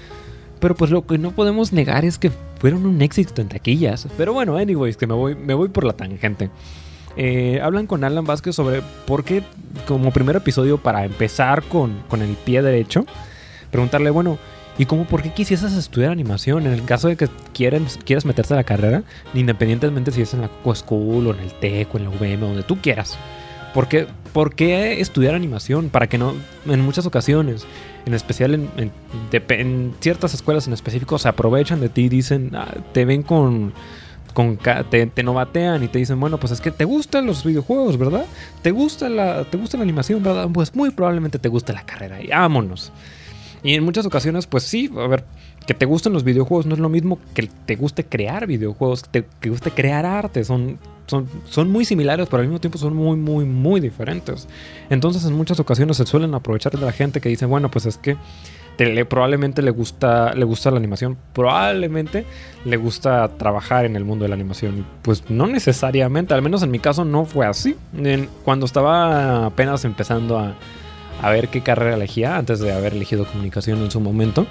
Pero 0.59 0.75
pues 0.75 0.91
lo 0.91 1.05
que 1.05 1.17
no 1.17 1.31
podemos 1.31 1.73
negar 1.73 2.05
es 2.05 2.17
que 2.17 2.31
fueron 2.59 2.85
un 2.85 3.01
éxito 3.01 3.41
en 3.41 3.49
taquillas. 3.49 4.07
Pero 4.17 4.33
bueno, 4.33 4.57
anyways, 4.57 4.97
que 4.97 5.07
me 5.07 5.13
voy, 5.13 5.35
me 5.35 5.53
voy 5.53 5.69
por 5.69 5.83
la 5.83 5.93
tangente. 5.93 6.49
Eh, 7.17 7.59
hablan 7.61 7.87
con 7.87 8.03
Alan 8.03 8.25
Vázquez 8.25 8.55
sobre 8.55 8.81
por 9.05 9.23
qué, 9.23 9.43
como 9.87 10.11
primer 10.11 10.35
episodio, 10.35 10.77
para 10.77 11.05
empezar 11.05 11.63
con, 11.63 12.03
el 12.11 12.35
pie 12.43 12.61
derecho, 12.61 13.05
preguntarle, 13.71 14.09
bueno, 14.09 14.37
¿y 14.77 14.85
cómo 14.85 15.05
por 15.05 15.21
qué 15.21 15.33
quisieras 15.33 15.73
estudiar 15.73 16.11
animación? 16.11 16.67
En 16.67 16.73
el 16.73 16.83
caso 16.83 17.07
de 17.07 17.15
que 17.15 17.29
quieras, 17.53 17.99
quieras 18.03 18.25
meterse 18.25 18.53
a 18.53 18.57
la 18.57 18.63
carrera, 18.63 19.03
independientemente 19.33 20.11
si 20.11 20.21
es 20.21 20.33
en 20.33 20.41
la 20.41 20.49
Coco 20.49 20.75
School 20.75 21.27
o 21.27 21.33
en 21.33 21.39
el 21.39 21.53
TEC 21.53 21.93
o 21.93 21.97
en 21.97 22.03
la 22.03 22.09
UVM, 22.09 22.39
donde 22.39 22.63
tú 22.63 22.77
quieras. 22.81 23.17
¿Por 23.73 23.87
qué, 23.87 24.07
¿Por 24.31 24.55
qué 24.55 25.01
estudiar 25.01 25.35
animación? 25.35 25.89
Para 25.89 26.07
que 26.07 26.17
no, 26.17 26.33
en 26.65 26.79
muchas 26.81 27.05
ocasiones, 27.05 27.65
en 28.05 28.13
especial 28.13 28.53
en, 28.53 29.93
ciertas 29.99 30.33
escuelas 30.33 30.67
en 30.67 30.73
específico, 30.73 31.19
se 31.19 31.27
aprovechan 31.27 31.81
de 31.81 31.89
ti 31.89 32.03
y 32.03 32.09
dicen, 32.09 32.51
ah, 32.55 32.73
te 32.93 33.03
ven 33.03 33.21
con 33.21 33.73
con 34.35 34.57
te, 34.57 35.07
te 35.07 35.23
novatean 35.23 35.81
y 35.81 35.87
te 35.87 35.97
dicen, 35.97 36.19
bueno, 36.19 36.37
pues 36.37 36.51
es 36.51 36.59
que 36.59 36.69
te 36.69 36.83
gustan 36.83 37.25
los 37.25 37.45
videojuegos, 37.45 37.97
¿verdad? 37.97 38.25
¿Te 38.61 38.71
gusta 38.71 39.07
la, 39.07 39.45
te 39.45 39.57
gusta 39.57 39.77
la 39.77 39.83
animación, 39.83 40.21
¿verdad? 40.21 40.49
Pues 40.53 40.75
muy 40.75 40.91
probablemente 40.91 41.39
te 41.39 41.47
guste 41.47 41.71
la 41.71 41.85
carrera 41.85 42.21
y 42.21 42.27
vámonos. 42.27 42.91
Y 43.63 43.73
en 43.75 43.83
muchas 43.83 44.05
ocasiones, 44.05 44.45
pues 44.45 44.63
sí, 44.63 44.91
a 44.95 45.07
ver, 45.07 45.23
que 45.65 45.73
te 45.73 45.85
gusten 45.85 46.11
los 46.11 46.25
videojuegos 46.25 46.65
no 46.65 46.75
es 46.75 46.79
lo 46.79 46.89
mismo 46.89 47.17
que 47.33 47.49
te 47.65 47.77
guste 47.77 48.03
crear 48.03 48.45
videojuegos, 48.45 49.03
que 49.03 49.23
te 49.23 49.49
guste 49.49 49.71
crear 49.71 50.05
arte. 50.05 50.43
Son, 50.43 50.77
son, 51.07 51.29
son 51.49 51.71
muy 51.71 51.85
similares, 51.85 52.27
pero 52.29 52.41
al 52.41 52.47
mismo 52.47 52.59
tiempo 52.59 52.77
son 52.77 52.93
muy, 52.93 53.15
muy, 53.15 53.45
muy 53.45 53.79
diferentes. 53.79 54.49
Entonces, 54.89 55.23
en 55.23 55.33
muchas 55.33 55.61
ocasiones 55.61 55.95
se 55.95 56.05
suelen 56.05 56.35
aprovechar 56.35 56.73
de 56.73 56.85
la 56.85 56.91
gente 56.91 57.21
que 57.21 57.29
dice, 57.29 57.45
bueno, 57.45 57.71
pues 57.71 57.85
es 57.85 57.97
que 57.97 58.17
probablemente 59.07 59.61
le 59.61 59.71
gusta, 59.71 60.33
le 60.33 60.45
gusta 60.45 60.71
la 60.71 60.77
animación, 60.77 61.17
probablemente 61.33 62.25
le 62.65 62.77
gusta 62.77 63.29
trabajar 63.37 63.85
en 63.85 63.95
el 63.95 64.03
mundo 64.03 64.23
de 64.23 64.29
la 64.29 64.35
animación. 64.35 64.85
Pues 65.01 65.29
no 65.29 65.47
necesariamente, 65.47 66.33
al 66.33 66.41
menos 66.41 66.63
en 66.63 66.71
mi 66.71 66.79
caso 66.79 67.05
no 67.05 67.25
fue 67.25 67.45
así. 67.45 67.75
cuando 68.43 68.65
estaba 68.65 69.45
apenas 69.45 69.85
empezando 69.85 70.37
a, 70.37 70.55
a 71.21 71.29
ver 71.29 71.47
qué 71.49 71.61
carrera 71.61 71.95
elegía, 71.95 72.37
antes 72.37 72.59
de 72.59 72.73
haber 72.73 72.93
elegido 72.93 73.25
comunicación 73.25 73.81
en 73.81 73.91
su 73.91 73.99
momento, 73.99 74.45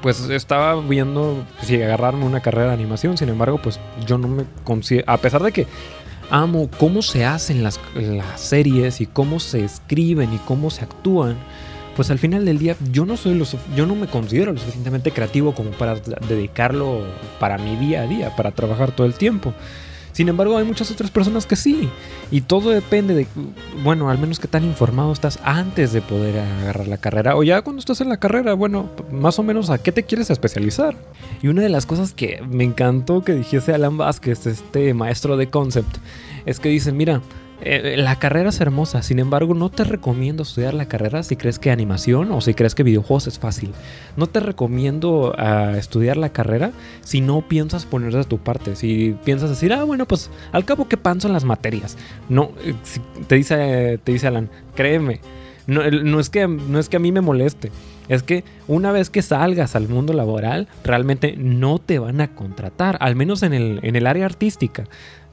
pues 0.00 0.20
estaba 0.30 0.80
viendo 0.80 1.44
si 1.62 1.80
agarrarme 1.80 2.24
una 2.24 2.40
carrera 2.40 2.68
de 2.68 2.74
animación. 2.74 3.16
Sin 3.16 3.28
embargo, 3.28 3.60
pues 3.62 3.78
yo 4.06 4.18
no 4.18 4.26
me 4.28 4.44
considero, 4.64 5.04
a 5.10 5.18
pesar 5.18 5.42
de 5.42 5.52
que 5.52 5.66
amo 6.30 6.68
cómo 6.78 7.02
se 7.02 7.24
hacen 7.24 7.62
las, 7.62 7.78
las 7.94 8.40
series 8.40 9.00
y 9.00 9.06
cómo 9.06 9.38
se 9.38 9.64
escriben 9.64 10.32
y 10.32 10.38
cómo 10.38 10.70
se 10.70 10.82
actúan 10.84 11.36
pues 11.96 12.10
al 12.10 12.18
final 12.18 12.44
del 12.44 12.58
día 12.58 12.76
yo 12.90 13.04
no 13.04 13.16
soy 13.16 13.34
lo 13.34 13.44
yo 13.76 13.86
no 13.86 13.94
me 13.94 14.06
considero 14.06 14.52
lo 14.52 14.58
suficientemente 14.58 15.10
creativo 15.10 15.54
como 15.54 15.70
para 15.70 15.96
dedicarlo 16.28 17.02
para 17.38 17.58
mi 17.58 17.76
día 17.76 18.02
a 18.02 18.06
día, 18.06 18.34
para 18.36 18.52
trabajar 18.52 18.92
todo 18.92 19.06
el 19.06 19.14
tiempo. 19.14 19.52
Sin 20.12 20.28
embargo, 20.28 20.58
hay 20.58 20.64
muchas 20.64 20.90
otras 20.90 21.10
personas 21.10 21.46
que 21.46 21.56
sí. 21.56 21.88
Y 22.30 22.42
todo 22.42 22.70
depende 22.70 23.14
de, 23.14 23.26
bueno, 23.82 24.10
al 24.10 24.18
menos 24.18 24.38
que 24.38 24.46
tan 24.46 24.64
informado 24.64 25.10
estás 25.12 25.38
antes 25.42 25.92
de 25.92 26.02
poder 26.02 26.38
agarrar 26.38 26.86
la 26.86 26.98
carrera. 26.98 27.34
O 27.36 27.42
ya 27.42 27.62
cuando 27.62 27.80
estás 27.80 28.02
en 28.02 28.10
la 28.10 28.18
carrera, 28.18 28.52
bueno, 28.52 28.90
más 29.10 29.38
o 29.38 29.42
menos 29.42 29.70
a 29.70 29.78
qué 29.78 29.90
te 29.90 30.02
quieres 30.02 30.28
especializar. 30.28 30.96
Y 31.42 31.48
una 31.48 31.62
de 31.62 31.70
las 31.70 31.86
cosas 31.86 32.12
que 32.12 32.42
me 32.46 32.64
encantó 32.64 33.22
que 33.22 33.32
dijese 33.32 33.72
Alan 33.72 33.96
Vázquez, 33.96 34.46
este 34.46 34.92
maestro 34.92 35.38
de 35.38 35.48
concept, 35.48 35.96
es 36.44 36.60
que 36.60 36.68
dice, 36.68 36.92
mira, 36.92 37.22
eh, 37.64 37.96
la 37.96 38.16
carrera 38.18 38.48
es 38.48 38.60
hermosa, 38.60 39.02
sin 39.02 39.18
embargo 39.18 39.54
no 39.54 39.70
te 39.70 39.84
recomiendo 39.84 40.42
estudiar 40.42 40.74
la 40.74 40.86
carrera 40.86 41.22
si 41.22 41.36
crees 41.36 41.58
que 41.58 41.70
animación 41.70 42.30
o 42.32 42.40
si 42.40 42.54
crees 42.54 42.74
que 42.74 42.82
videojuegos 42.82 43.26
es 43.26 43.38
fácil. 43.38 43.72
No 44.16 44.26
te 44.26 44.40
recomiendo 44.40 45.34
ah, 45.38 45.74
estudiar 45.76 46.16
la 46.16 46.30
carrera 46.30 46.72
si 47.02 47.20
no 47.20 47.42
piensas 47.42 47.86
poner 47.86 48.12
de 48.12 48.24
tu 48.24 48.38
parte, 48.38 48.76
si 48.76 49.16
piensas 49.24 49.50
decir, 49.50 49.72
ah, 49.72 49.84
bueno, 49.84 50.06
pues 50.06 50.30
al 50.52 50.64
cabo 50.64 50.88
que 50.88 50.96
pan 50.96 51.20
son 51.20 51.32
las 51.32 51.44
materias. 51.44 51.96
No, 52.28 52.52
eh, 52.64 52.74
te 53.26 53.36
dice, 53.36 53.98
te 54.02 54.12
dice 54.12 54.26
Alan, 54.26 54.50
créeme, 54.74 55.20
no, 55.66 55.88
no, 55.90 56.20
es 56.20 56.28
que, 56.28 56.48
no 56.48 56.78
es 56.78 56.88
que 56.88 56.96
a 56.96 57.00
mí 57.00 57.12
me 57.12 57.20
moleste. 57.20 57.70
Es 58.08 58.22
que 58.22 58.44
una 58.66 58.90
vez 58.90 59.10
que 59.10 59.22
salgas 59.22 59.76
al 59.76 59.88
mundo 59.88 60.12
laboral, 60.12 60.68
realmente 60.84 61.34
no 61.36 61.78
te 61.78 61.98
van 61.98 62.20
a 62.20 62.34
contratar, 62.34 62.98
al 63.00 63.14
menos 63.14 63.42
en 63.42 63.52
el, 63.52 63.80
en 63.82 63.96
el 63.96 64.06
área 64.06 64.26
artística. 64.26 64.84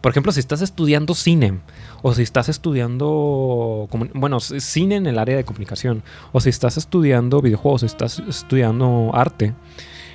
Por 0.02 0.12
ejemplo, 0.12 0.32
si 0.32 0.40
estás 0.40 0.62
estudiando 0.62 1.14
cine, 1.14 1.60
o 2.02 2.14
si 2.14 2.22
estás 2.22 2.48
estudiando, 2.48 3.90
bueno, 4.14 4.40
cine 4.40 4.96
en 4.96 5.08
el 5.08 5.20
área 5.20 5.36
de 5.36 5.44
comunicación, 5.44 6.04
o 6.32 6.40
si 6.40 6.50
estás 6.50 6.78
estudiando 6.78 7.42
videojuegos, 7.42 7.82
si 7.82 7.88
estás 7.88 8.20
estudiando 8.20 9.12
arte, 9.14 9.54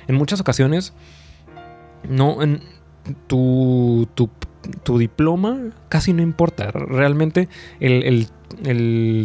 en 0.07 0.15
muchas 0.15 0.39
ocasiones, 0.39 0.93
no, 2.09 2.41
en 2.41 2.61
tu, 3.27 4.07
tu, 4.15 4.97
diploma 4.97 5.57
casi 5.89 6.13
no 6.13 6.23
importa. 6.23 6.71
Realmente, 6.71 7.47
el, 7.79 8.27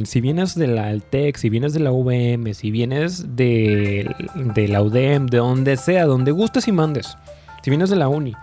si 0.05 0.21
vienes 0.21 0.55
de 0.55 0.67
la 0.67 0.89
Altec, 0.89 1.37
si 1.37 1.49
vienes 1.49 1.73
de 1.73 1.81
la 1.81 1.93
UVM, 1.93 2.53
si 2.53 2.71
vienes 2.71 3.37
de, 3.37 4.15
de 4.35 4.69
la 4.69 4.83
UDEM, 4.83 5.27
de 5.27 5.39
donde 5.39 5.79
sea, 5.79 6.05
donde 6.05 6.33
gustes 6.33 6.69
y 6.69 6.73
mandes, 6.73 7.17
si 7.63 7.71
vienes 7.71 7.89
de 7.89 7.97
la 7.97 8.09
uni, 8.09 8.35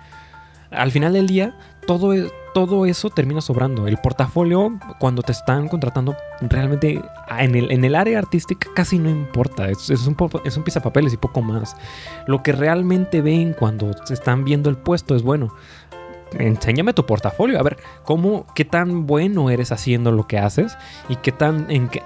al 0.71 0.91
final 0.91 1.13
del 1.13 1.27
día, 1.27 1.55
todo, 1.87 2.13
todo 2.53 2.85
eso 2.85 3.09
termina 3.09 3.41
sobrando. 3.41 3.87
El 3.87 3.97
portafolio, 3.97 4.77
cuando 4.99 5.23
te 5.23 5.31
están 5.31 5.67
contratando, 5.67 6.15
realmente 6.41 7.01
en 7.39 7.55
el, 7.55 7.71
en 7.71 7.83
el 7.83 7.95
área 7.95 8.19
artística 8.19 8.69
casi 8.75 8.99
no 8.99 9.09
importa. 9.09 9.69
Es, 9.69 9.89
es 9.89 10.05
un, 10.05 10.15
es 10.45 10.57
un 10.57 10.63
papeles 10.83 11.13
y 11.13 11.17
poco 11.17 11.41
más. 11.41 11.75
Lo 12.27 12.43
que 12.43 12.51
realmente 12.51 13.21
ven 13.21 13.53
cuando 13.57 13.91
se 14.05 14.13
están 14.13 14.45
viendo 14.45 14.69
el 14.69 14.77
puesto 14.77 15.15
es 15.15 15.23
bueno. 15.23 15.55
Enséñame 16.37 16.93
tu 16.93 17.05
portafolio, 17.05 17.57
a 17.57 17.63
ver 17.63 17.77
cómo, 18.03 18.45
qué 18.53 18.65
tan 18.65 19.07
bueno 19.07 19.49
eres 19.49 19.71
haciendo 19.71 20.11
lo 20.11 20.27
que 20.27 20.37
haces 20.37 20.77
y 21.07 21.15
qué 21.15 21.31
tan, 21.31 21.71
en 21.71 21.87
qué, 21.87 22.03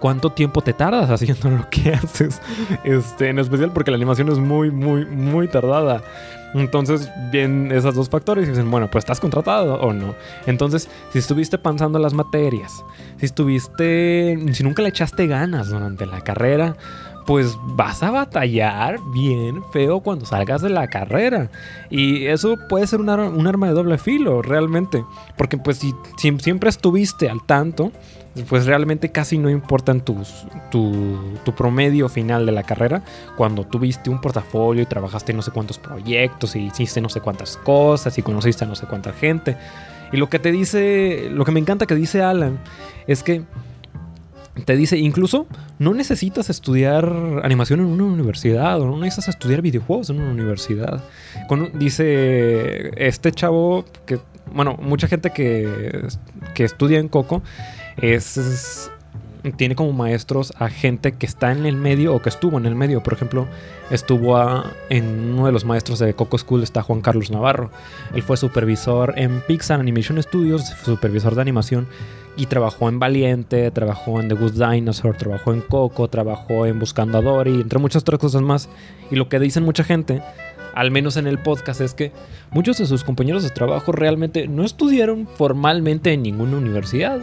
cuánto 0.00 0.30
tiempo 0.30 0.60
te 0.62 0.72
tardas 0.72 1.08
haciendo 1.08 1.50
lo 1.56 1.70
que 1.70 1.94
haces. 1.94 2.42
Este, 2.82 3.28
en 3.28 3.38
especial 3.38 3.70
porque 3.72 3.92
la 3.92 3.96
animación 3.96 4.28
es 4.28 4.38
muy, 4.38 4.72
muy, 4.72 5.06
muy 5.06 5.46
tardada. 5.46 6.02
Entonces, 6.54 7.10
bien 7.30 7.70
esos 7.72 7.94
dos 7.94 8.08
factores 8.08 8.46
y 8.46 8.50
dicen, 8.50 8.70
bueno, 8.70 8.90
pues 8.90 9.02
estás 9.02 9.20
contratado 9.20 9.74
o 9.80 9.92
no. 9.92 10.14
Entonces, 10.46 10.88
si 11.12 11.18
estuviste 11.18 11.58
pensando 11.58 11.98
las 11.98 12.14
materias, 12.14 12.84
si 13.18 13.26
estuviste, 13.26 14.38
si 14.52 14.64
nunca 14.64 14.82
le 14.82 14.88
echaste 14.88 15.26
ganas 15.26 15.68
durante 15.68 16.06
la 16.06 16.20
carrera, 16.22 16.76
pues 17.26 17.56
vas 17.62 18.02
a 18.02 18.10
batallar 18.10 18.98
bien 19.12 19.62
feo 19.72 20.00
cuando 20.00 20.26
salgas 20.26 20.62
de 20.62 20.70
la 20.70 20.88
carrera. 20.88 21.50
Y 21.88 22.26
eso 22.26 22.56
puede 22.68 22.86
ser 22.86 23.00
un, 23.00 23.08
arma 23.08 23.68
de 23.68 23.72
doble 23.72 23.98
filo, 23.98 24.42
realmente. 24.42 25.04
Porque 25.36 25.56
pues 25.56 25.78
si 25.78 25.94
siempre 26.16 26.70
estuviste 26.70 27.30
al 27.30 27.44
tanto, 27.44 27.92
pues 28.48 28.66
realmente 28.66 29.10
casi 29.10 29.38
no 29.38 29.50
importan 29.50 30.00
tus, 30.00 30.46
tu, 30.70 31.18
tu, 31.44 31.54
promedio 31.54 32.08
final 32.08 32.46
de 32.46 32.52
la 32.52 32.62
carrera 32.62 33.02
cuando 33.36 33.64
tuviste 33.64 34.08
un 34.08 34.20
portafolio 34.20 34.82
y 34.82 34.86
trabajaste 34.86 35.32
en 35.32 35.36
no 35.36 35.42
sé 35.42 35.50
cuántos 35.50 35.78
proyectos 35.78 36.54
y 36.54 36.60
hiciste 36.66 37.00
no 37.00 37.08
sé 37.08 37.20
cuántas 37.20 37.56
cosas 37.56 38.16
y 38.18 38.22
conociste 38.22 38.64
a 38.64 38.68
no 38.68 38.74
sé 38.76 38.86
cuánta 38.86 39.12
gente. 39.12 39.56
Y 40.12 40.16
lo 40.16 40.28
que 40.28 40.38
te 40.38 40.52
dice, 40.52 41.28
lo 41.32 41.44
que 41.44 41.52
me 41.52 41.60
encanta 41.60 41.86
que 41.86 41.94
dice 41.94 42.22
Alan 42.22 42.58
es 43.06 43.22
que 43.22 43.42
te 44.64 44.76
dice, 44.76 44.98
incluso 44.98 45.46
no 45.78 45.94
necesitas 45.94 46.50
estudiar 46.50 47.40
animación 47.42 47.80
en 47.80 47.86
una 47.86 48.04
universidad 48.04 48.80
o 48.80 48.86
no 48.86 48.98
necesitas 48.98 49.28
estudiar 49.28 49.62
videojuegos 49.62 50.10
en 50.10 50.20
una 50.20 50.30
universidad. 50.30 51.02
dice 51.74 52.90
este 52.96 53.32
chavo 53.32 53.84
que, 54.06 54.18
bueno, 54.52 54.76
mucha 54.80 55.08
gente 55.08 55.30
que, 55.30 56.06
que 56.54 56.64
estudia 56.64 56.98
en 56.98 57.08
Coco 57.08 57.42
es, 57.96 58.90
tiene 59.56 59.74
como 59.74 59.92
maestros 59.92 60.52
a 60.58 60.68
gente 60.68 61.12
que 61.12 61.26
está 61.26 61.52
en 61.52 61.66
el 61.66 61.76
medio 61.76 62.14
o 62.14 62.22
que 62.22 62.28
estuvo 62.28 62.58
en 62.58 62.66
el 62.66 62.74
medio. 62.74 63.02
Por 63.02 63.12
ejemplo, 63.12 63.46
estuvo 63.90 64.64
en 64.88 65.34
uno 65.34 65.46
de 65.46 65.52
los 65.52 65.64
maestros 65.64 65.98
de 65.98 66.14
Coco 66.14 66.38
School 66.38 66.62
está 66.62 66.82
Juan 66.82 67.00
Carlos 67.00 67.30
Navarro. 67.30 67.70
Él 68.14 68.22
fue 68.22 68.36
supervisor 68.36 69.14
en 69.16 69.40
Pixar 69.42 69.80
Animation 69.80 70.22
Studios, 70.22 70.66
supervisor 70.84 71.34
de 71.34 71.42
animación 71.42 71.88
y 72.36 72.46
trabajó 72.46 72.88
en 72.88 72.98
Valiente, 72.98 73.70
trabajó 73.70 74.20
en 74.20 74.28
The 74.28 74.34
Good 74.34 74.52
Dinosaur, 74.52 75.16
trabajó 75.16 75.52
en 75.52 75.60
Coco, 75.60 76.08
trabajó 76.08 76.64
en 76.64 76.78
Buscando 76.78 77.18
a 77.18 77.22
Dory, 77.22 77.60
entre 77.60 77.78
muchas 77.78 78.02
otras 78.02 78.18
cosas 78.18 78.42
más. 78.42 78.68
Y 79.10 79.16
lo 79.16 79.28
que 79.28 79.38
dicen 79.38 79.64
mucha 79.64 79.84
gente 79.84 80.22
al 80.74 80.90
menos 80.90 81.16
en 81.16 81.26
el 81.26 81.38
podcast, 81.38 81.80
es 81.80 81.94
que 81.94 82.12
muchos 82.50 82.78
de 82.78 82.86
sus 82.86 83.04
compañeros 83.04 83.42
de 83.42 83.50
trabajo 83.50 83.92
realmente 83.92 84.48
no 84.48 84.64
estudiaron 84.64 85.26
formalmente 85.26 86.12
en 86.12 86.22
ninguna 86.22 86.56
universidad, 86.56 87.20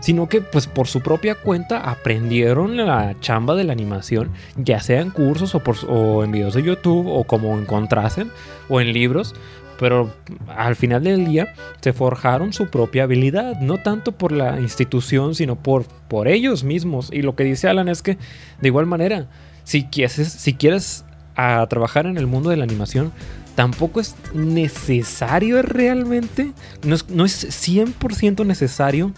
sino 0.00 0.28
que 0.28 0.40
pues 0.40 0.66
por 0.66 0.86
su 0.86 1.00
propia 1.00 1.34
cuenta 1.34 1.90
aprendieron 1.90 2.76
la 2.76 3.14
chamba 3.20 3.54
de 3.54 3.64
la 3.64 3.72
animación, 3.72 4.30
ya 4.56 4.80
sea 4.80 5.00
en 5.00 5.10
cursos 5.10 5.54
o, 5.54 5.60
por, 5.60 5.76
en 6.24 6.32
videos 6.32 6.54
de 6.54 6.62
YouTube 6.62 7.06
o 7.06 7.24
como 7.24 7.58
encontrasen 7.58 8.30
o 8.68 8.80
en 8.80 8.92
libros, 8.92 9.34
pero 9.80 10.12
al 10.46 10.76
final 10.76 11.04
del 11.04 11.24
día 11.24 11.54
se 11.80 11.94
forjaron 11.94 12.52
su 12.52 12.68
propia 12.68 13.04
habilidad, 13.04 13.58
no 13.60 13.78
tanto 13.78 14.12
por 14.12 14.30
la 14.30 14.60
institución, 14.60 15.34
sino 15.34 15.56
por, 15.56 15.86
por 16.06 16.28
ellos 16.28 16.64
mismos. 16.64 17.08
Y 17.10 17.22
lo 17.22 17.34
que 17.34 17.44
dice 17.44 17.66
Alan 17.66 17.88
es 17.88 18.02
que, 18.02 18.18
de 18.60 18.68
igual 18.68 18.84
manera, 18.84 19.28
si 19.64 19.84
quieres, 19.84 20.12
si 20.12 20.52
quieres 20.52 21.06
a 21.36 21.66
trabajar 21.68 22.06
en 22.06 22.18
el 22.18 22.26
mundo 22.26 22.50
de 22.50 22.56
la 22.56 22.64
animación, 22.64 23.12
tampoco 23.54 24.00
es 24.00 24.14
necesario 24.34 25.62
realmente, 25.62 26.52
no 26.84 26.94
es, 26.94 27.08
no 27.08 27.24
es 27.24 27.68
100% 27.68 28.46
necesario 28.46 29.12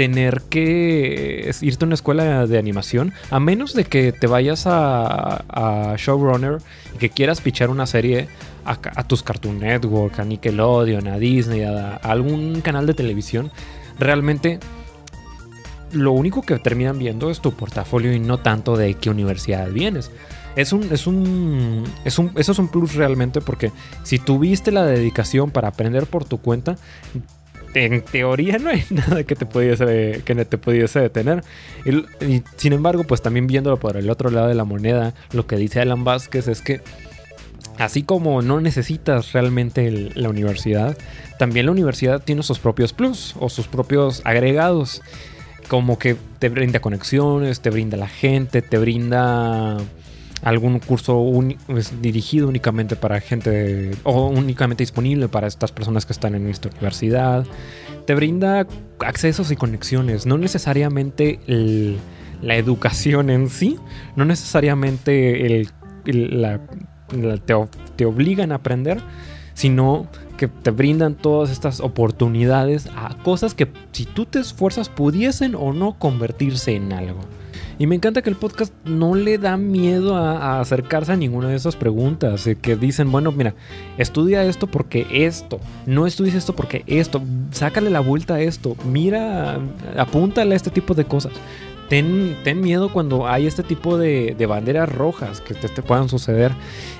tener 0.00 0.40
que 0.48 1.50
irte 1.60 1.84
a 1.84 1.86
una 1.86 1.94
escuela 1.94 2.46
de 2.46 2.58
animación, 2.58 3.12
a 3.30 3.38
menos 3.38 3.74
de 3.74 3.84
que 3.84 4.12
te 4.12 4.26
vayas 4.26 4.64
a, 4.66 5.94
Showrunner 5.98 6.58
y 6.94 6.98
que 6.98 7.10
quieras 7.10 7.42
pichar 7.42 7.68
una 7.68 7.86
serie 7.86 8.28
a, 8.64 9.04
tus 9.04 9.22
Cartoon 9.22 9.58
Network, 9.58 10.18
a 10.18 10.24
Nickelodeon, 10.24 11.06
a 11.06 11.18
Disney, 11.18 11.64
a, 11.64 11.96
algún 11.96 12.62
canal 12.62 12.86
de 12.86 12.94
televisión. 12.94 13.50
Realmente 13.98 14.58
lo 15.92 16.12
único 16.12 16.40
que 16.40 16.58
terminan 16.58 16.98
viendo 16.98 17.30
es 17.30 17.40
tu 17.40 17.52
portafolio 17.52 18.14
y 18.14 18.20
no 18.20 18.38
tanto 18.38 18.76
de 18.78 18.94
qué 18.94 19.10
universidad 19.10 19.68
vienes. 19.70 20.10
Es 20.56 20.72
un, 20.72 20.92
es 20.92 21.06
un, 21.06 21.84
es 22.04 22.18
un, 22.18 22.32
eso 22.36 22.52
es 22.52 22.58
un 22.58 22.68
plus 22.68 22.94
realmente 22.94 23.40
porque 23.40 23.70
si 24.02 24.18
tuviste 24.18 24.72
la 24.72 24.84
dedicación 24.84 25.50
para 25.50 25.68
aprender 25.68 26.06
por 26.06 26.24
tu 26.24 26.38
cuenta, 26.38 26.76
en 27.74 28.02
teoría 28.02 28.58
no 28.58 28.70
hay 28.70 28.84
nada 28.90 29.24
que 29.24 29.36
te 29.36 29.46
pudiese, 29.46 30.22
que 30.24 30.34
te 30.44 30.58
pudiese 30.58 31.00
detener. 31.00 31.44
Y, 31.84 32.42
sin 32.56 32.72
embargo, 32.72 33.04
pues 33.04 33.22
también 33.22 33.46
viéndolo 33.46 33.78
por 33.78 33.96
el 33.96 34.10
otro 34.10 34.30
lado 34.30 34.48
de 34.48 34.54
la 34.54 34.64
moneda, 34.64 35.14
lo 35.32 35.46
que 35.46 35.56
dice 35.56 35.80
Alan 35.80 36.04
Vázquez 36.04 36.48
es 36.48 36.62
que 36.62 36.80
así 37.78 38.02
como 38.02 38.42
no 38.42 38.60
necesitas 38.60 39.32
realmente 39.32 40.10
la 40.14 40.28
universidad, 40.28 40.96
también 41.38 41.66
la 41.66 41.72
universidad 41.72 42.22
tiene 42.22 42.42
sus 42.42 42.58
propios 42.58 42.92
plus 42.92 43.34
o 43.38 43.48
sus 43.48 43.66
propios 43.66 44.22
agregados. 44.24 45.02
Como 45.68 46.00
que 46.00 46.16
te 46.40 46.48
brinda 46.48 46.80
conexiones, 46.80 47.60
te 47.60 47.70
brinda 47.70 47.96
la 47.96 48.08
gente, 48.08 48.60
te 48.60 48.76
brinda 48.76 49.76
algún 50.42 50.78
curso 50.78 51.22
pues, 51.66 52.00
dirigido 52.00 52.48
únicamente 52.48 52.96
para 52.96 53.20
gente 53.20 53.92
o 54.04 54.28
únicamente 54.28 54.82
disponible 54.82 55.28
para 55.28 55.46
estas 55.46 55.72
personas 55.72 56.06
que 56.06 56.12
están 56.12 56.34
en 56.34 56.44
nuestra 56.44 56.70
universidad. 56.70 57.46
Te 58.06 58.14
brinda 58.14 58.66
accesos 59.00 59.50
y 59.50 59.56
conexiones, 59.56 60.26
no 60.26 60.38
necesariamente 60.38 61.40
la 62.42 62.56
educación 62.56 63.30
en 63.30 63.48
sí, 63.48 63.76
no 64.16 64.24
necesariamente 64.24 65.46
el, 65.46 65.68
te, 66.04 67.54
te 67.96 68.04
obligan 68.04 68.52
a 68.52 68.56
aprender, 68.56 69.00
sino 69.54 70.08
que 70.38 70.48
te 70.48 70.70
brindan 70.70 71.16
todas 71.16 71.50
estas 71.50 71.80
oportunidades 71.80 72.88
a 72.96 73.14
cosas 73.22 73.52
que 73.52 73.68
si 73.92 74.06
tú 74.06 74.24
te 74.24 74.40
esfuerzas 74.40 74.88
pudiesen 74.88 75.54
o 75.54 75.74
no 75.74 75.98
convertirse 75.98 76.74
en 76.74 76.94
algo. 76.94 77.20
Y 77.80 77.86
me 77.86 77.94
encanta 77.94 78.20
que 78.20 78.28
el 78.28 78.36
podcast 78.36 78.74
no 78.84 79.14
le 79.14 79.38
da 79.38 79.56
miedo 79.56 80.14
a, 80.14 80.60
acercarse 80.60 81.12
a 81.12 81.16
ninguna 81.16 81.48
de 81.48 81.56
esas 81.56 81.76
preguntas. 81.76 82.46
Eh, 82.46 82.56
que 82.60 82.76
dicen, 82.76 83.10
bueno, 83.10 83.32
mira, 83.32 83.54
estudia 83.96 84.44
esto 84.44 84.66
porque 84.66 85.06
esto. 85.10 85.60
No 85.86 86.06
estudies 86.06 86.34
esto 86.34 86.54
porque 86.54 86.84
esto. 86.86 87.22
Sácale 87.52 87.88
la 87.88 88.00
vuelta 88.00 88.34
a 88.34 88.40
esto. 88.42 88.76
Mira, 88.84 89.58
apúntale 89.96 90.52
a 90.52 90.56
este 90.56 90.68
tipo 90.68 90.92
de 90.92 91.06
cosas. 91.06 91.32
Ten, 91.88 92.36
ten, 92.44 92.60
miedo 92.60 92.92
cuando 92.92 93.26
hay 93.26 93.46
este 93.46 93.62
tipo 93.62 93.96
de, 93.96 94.36
banderas 94.46 94.94
rojas 94.94 95.40
que 95.40 95.54
te, 95.54 95.80
puedan 95.80 96.10
suceder 96.10 96.52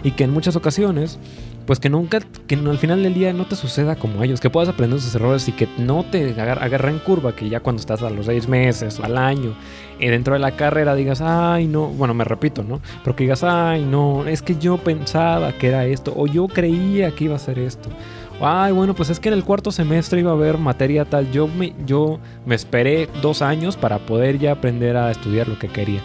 y 0.02 0.12
que 0.12 0.24
en 0.24 0.30
muchas 0.30 0.56
ocasiones 0.56 1.18
pues 1.66 1.78
que 1.78 1.88
nunca, 1.88 2.20
que 2.46 2.54
al 2.54 2.78
final 2.78 3.02
del 3.02 3.14
día 3.14 3.32
no 3.32 3.46
te 3.46 3.56
suceda 3.56 3.96
como 3.96 4.22
ellos, 4.22 4.40
que 4.40 4.50
puedas 4.50 4.68
aprender 4.68 5.00
sus 5.00 5.14
errores 5.14 5.48
y 5.48 5.52
que 5.52 5.68
no 5.78 6.04
te 6.04 6.40
agarren 6.40 6.98
curva, 6.98 7.34
que 7.34 7.48
ya 7.48 7.60
cuando 7.60 7.80
estás 7.80 8.02
a 8.02 8.10
los 8.10 8.26
seis 8.26 8.48
meses 8.48 8.98
o 8.98 9.04
al 9.04 9.16
año, 9.16 9.54
y 9.98 10.06
dentro 10.06 10.34
de 10.34 10.40
la 10.40 10.52
carrera 10.52 10.94
digas, 10.94 11.20
ay, 11.20 11.66
no, 11.66 11.86
bueno, 11.86 12.14
me 12.14 12.24
repito, 12.24 12.62
¿no? 12.62 12.80
Pero 13.04 13.16
que 13.16 13.24
digas, 13.24 13.44
ay, 13.44 13.84
no, 13.84 14.26
es 14.26 14.42
que 14.42 14.56
yo 14.56 14.78
pensaba 14.78 15.52
que 15.52 15.68
era 15.68 15.86
esto, 15.86 16.12
o 16.16 16.26
yo 16.26 16.48
creía 16.48 17.14
que 17.14 17.24
iba 17.24 17.36
a 17.36 17.38
ser 17.38 17.58
esto. 17.58 17.88
Ay, 18.40 18.72
bueno, 18.72 18.94
pues 18.94 19.10
es 19.10 19.20
que 19.20 19.28
en 19.28 19.34
el 19.34 19.44
cuarto 19.44 19.70
semestre 19.70 20.20
iba 20.20 20.30
a 20.30 20.34
haber 20.34 20.56
materia 20.56 21.04
tal. 21.04 21.30
Yo 21.30 21.46
me, 21.46 21.74
yo 21.84 22.18
me 22.46 22.54
esperé 22.54 23.06
dos 23.20 23.42
años 23.42 23.76
para 23.76 23.98
poder 23.98 24.38
ya 24.38 24.52
aprender 24.52 24.96
a 24.96 25.10
estudiar 25.10 25.46
lo 25.46 25.58
que 25.58 25.68
quería 25.68 26.00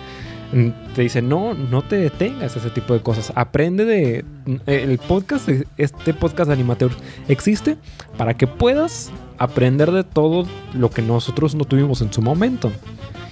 te 0.95 1.01
dice, 1.01 1.21
no, 1.21 1.53
no 1.53 1.81
te 1.81 1.97
detengas 1.97 2.55
ese 2.55 2.69
tipo 2.69 2.93
de 2.93 3.01
cosas. 3.01 3.31
Aprende 3.35 3.85
de... 3.85 4.25
El 4.67 4.99
podcast, 4.99 5.49
este 5.77 6.13
podcast 6.13 6.51
de 6.51 6.89
existe 7.27 7.77
para 8.15 8.35
que 8.35 8.45
puedas 8.45 9.11
aprender 9.39 9.91
de 9.91 10.03
todo 10.03 10.45
lo 10.73 10.89
que 10.91 11.01
nosotros 11.01 11.55
no 11.55 11.65
tuvimos 11.65 12.01
en 12.01 12.13
su 12.13 12.21
momento. 12.21 12.71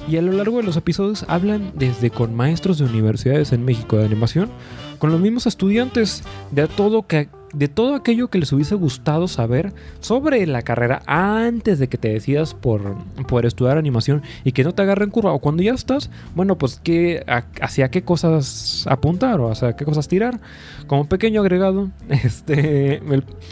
Y 0.08 0.17
a 0.17 0.21
lo 0.21 0.32
largo 0.34 0.58
de 0.58 0.63
los 0.63 0.76
episodios 0.76 1.23
hablan 1.28 1.71
desde 1.76 2.10
con 2.10 2.36
maestros 2.36 2.78
de 2.78 2.86
universidades 2.86 3.54
en 3.54 3.63
México 3.63 3.97
de 3.97 4.06
animación, 4.06 4.49
con 4.97 5.12
los 5.12 5.21
mismos 5.21 5.45
estudiantes, 5.45 6.23
de 6.52 6.67
todo 6.67 7.08
que 7.08 7.30
de 7.53 7.67
todo 7.67 7.95
aquello 7.95 8.29
que 8.29 8.39
les 8.39 8.51
hubiese 8.51 8.75
gustado 8.75 9.27
saber 9.27 9.73
sobre 9.99 10.45
la 10.47 10.63
carrera 10.63 11.01
antes 11.05 11.79
de 11.79 11.87
que 11.87 11.97
te 11.97 12.09
decidas 12.09 12.53
por, 12.53 12.97
por 13.27 13.45
estudiar 13.45 13.77
animación 13.77 14.23
y 14.43 14.51
que 14.51 14.63
no 14.63 14.73
te 14.73 14.81
agarren 14.81 15.09
curva. 15.09 15.33
O 15.33 15.39
cuando 15.39 15.63
ya 15.63 15.73
estás, 15.73 16.09
bueno, 16.35 16.57
pues 16.57 16.79
¿qué, 16.83 17.23
hacia 17.61 17.89
qué 17.89 18.03
cosas 18.03 18.85
apuntar 18.89 19.39
o 19.39 19.51
hacia 19.51 19.75
qué 19.75 19.85
cosas 19.85 20.07
tirar. 20.07 20.39
Como 20.87 21.07
pequeño 21.07 21.41
agregado, 21.41 21.89
este, 22.09 23.01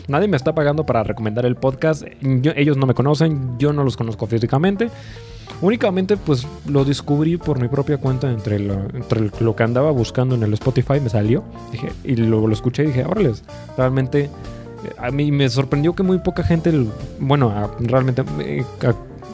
nadie 0.08 0.28
me 0.28 0.38
está 0.38 0.54
pagando 0.54 0.86
para 0.86 1.04
recomendar 1.04 1.46
el 1.46 1.56
podcast. 1.56 2.04
ellos 2.22 2.78
no 2.78 2.86
me 2.86 2.94
conocen, 2.94 3.58
yo 3.58 3.74
no 3.74 3.84
los 3.84 3.98
conozco 3.98 4.28
físicamente. 4.28 4.90
Únicamente 5.62 6.18
pues 6.18 6.48
lo 6.68 6.84
descubrí 6.84 7.38
por 7.38 7.62
mi 7.62 7.68
propia 7.68 7.98
cuenta 7.98 8.32
entre 8.32 8.60
lo, 8.60 8.74
entre 8.94 9.30
lo 9.40 9.56
que 9.56 9.64
andaba 9.64 9.92
buscando 9.92 10.36
en 10.36 10.44
el 10.44 10.54
Spotify, 10.54 11.00
me 11.00 11.10
salió 11.10 11.44
y 12.04 12.16
lo, 12.16 12.48
lo 12.48 12.54
escuché 12.54 12.84
y 12.84 12.88
dije, 12.88 13.06
órale, 13.06 13.34
realmente 13.78 14.30
a 14.98 15.12
mí 15.12 15.32
me 15.32 15.48
sorprendió 15.50 15.94
que 15.94 16.04
muy 16.04 16.20
poca 16.20 16.44
gente, 16.44 16.72
bueno, 17.20 17.72
realmente 17.80 18.24
eh, 18.40 18.66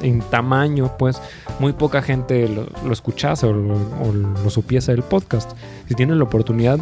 en 0.01 0.21
tamaño, 0.21 0.91
pues 0.97 1.21
muy 1.59 1.73
poca 1.73 2.01
gente 2.01 2.47
lo, 2.49 2.91
escuchase 2.91 3.47
o, 3.47 3.53
lo, 3.53 4.49
supiese 4.49 4.91
del 4.91 5.03
podcast. 5.03 5.51
Si 5.87 5.95
tienen 5.95 6.17
la 6.17 6.25
oportunidad, 6.25 6.79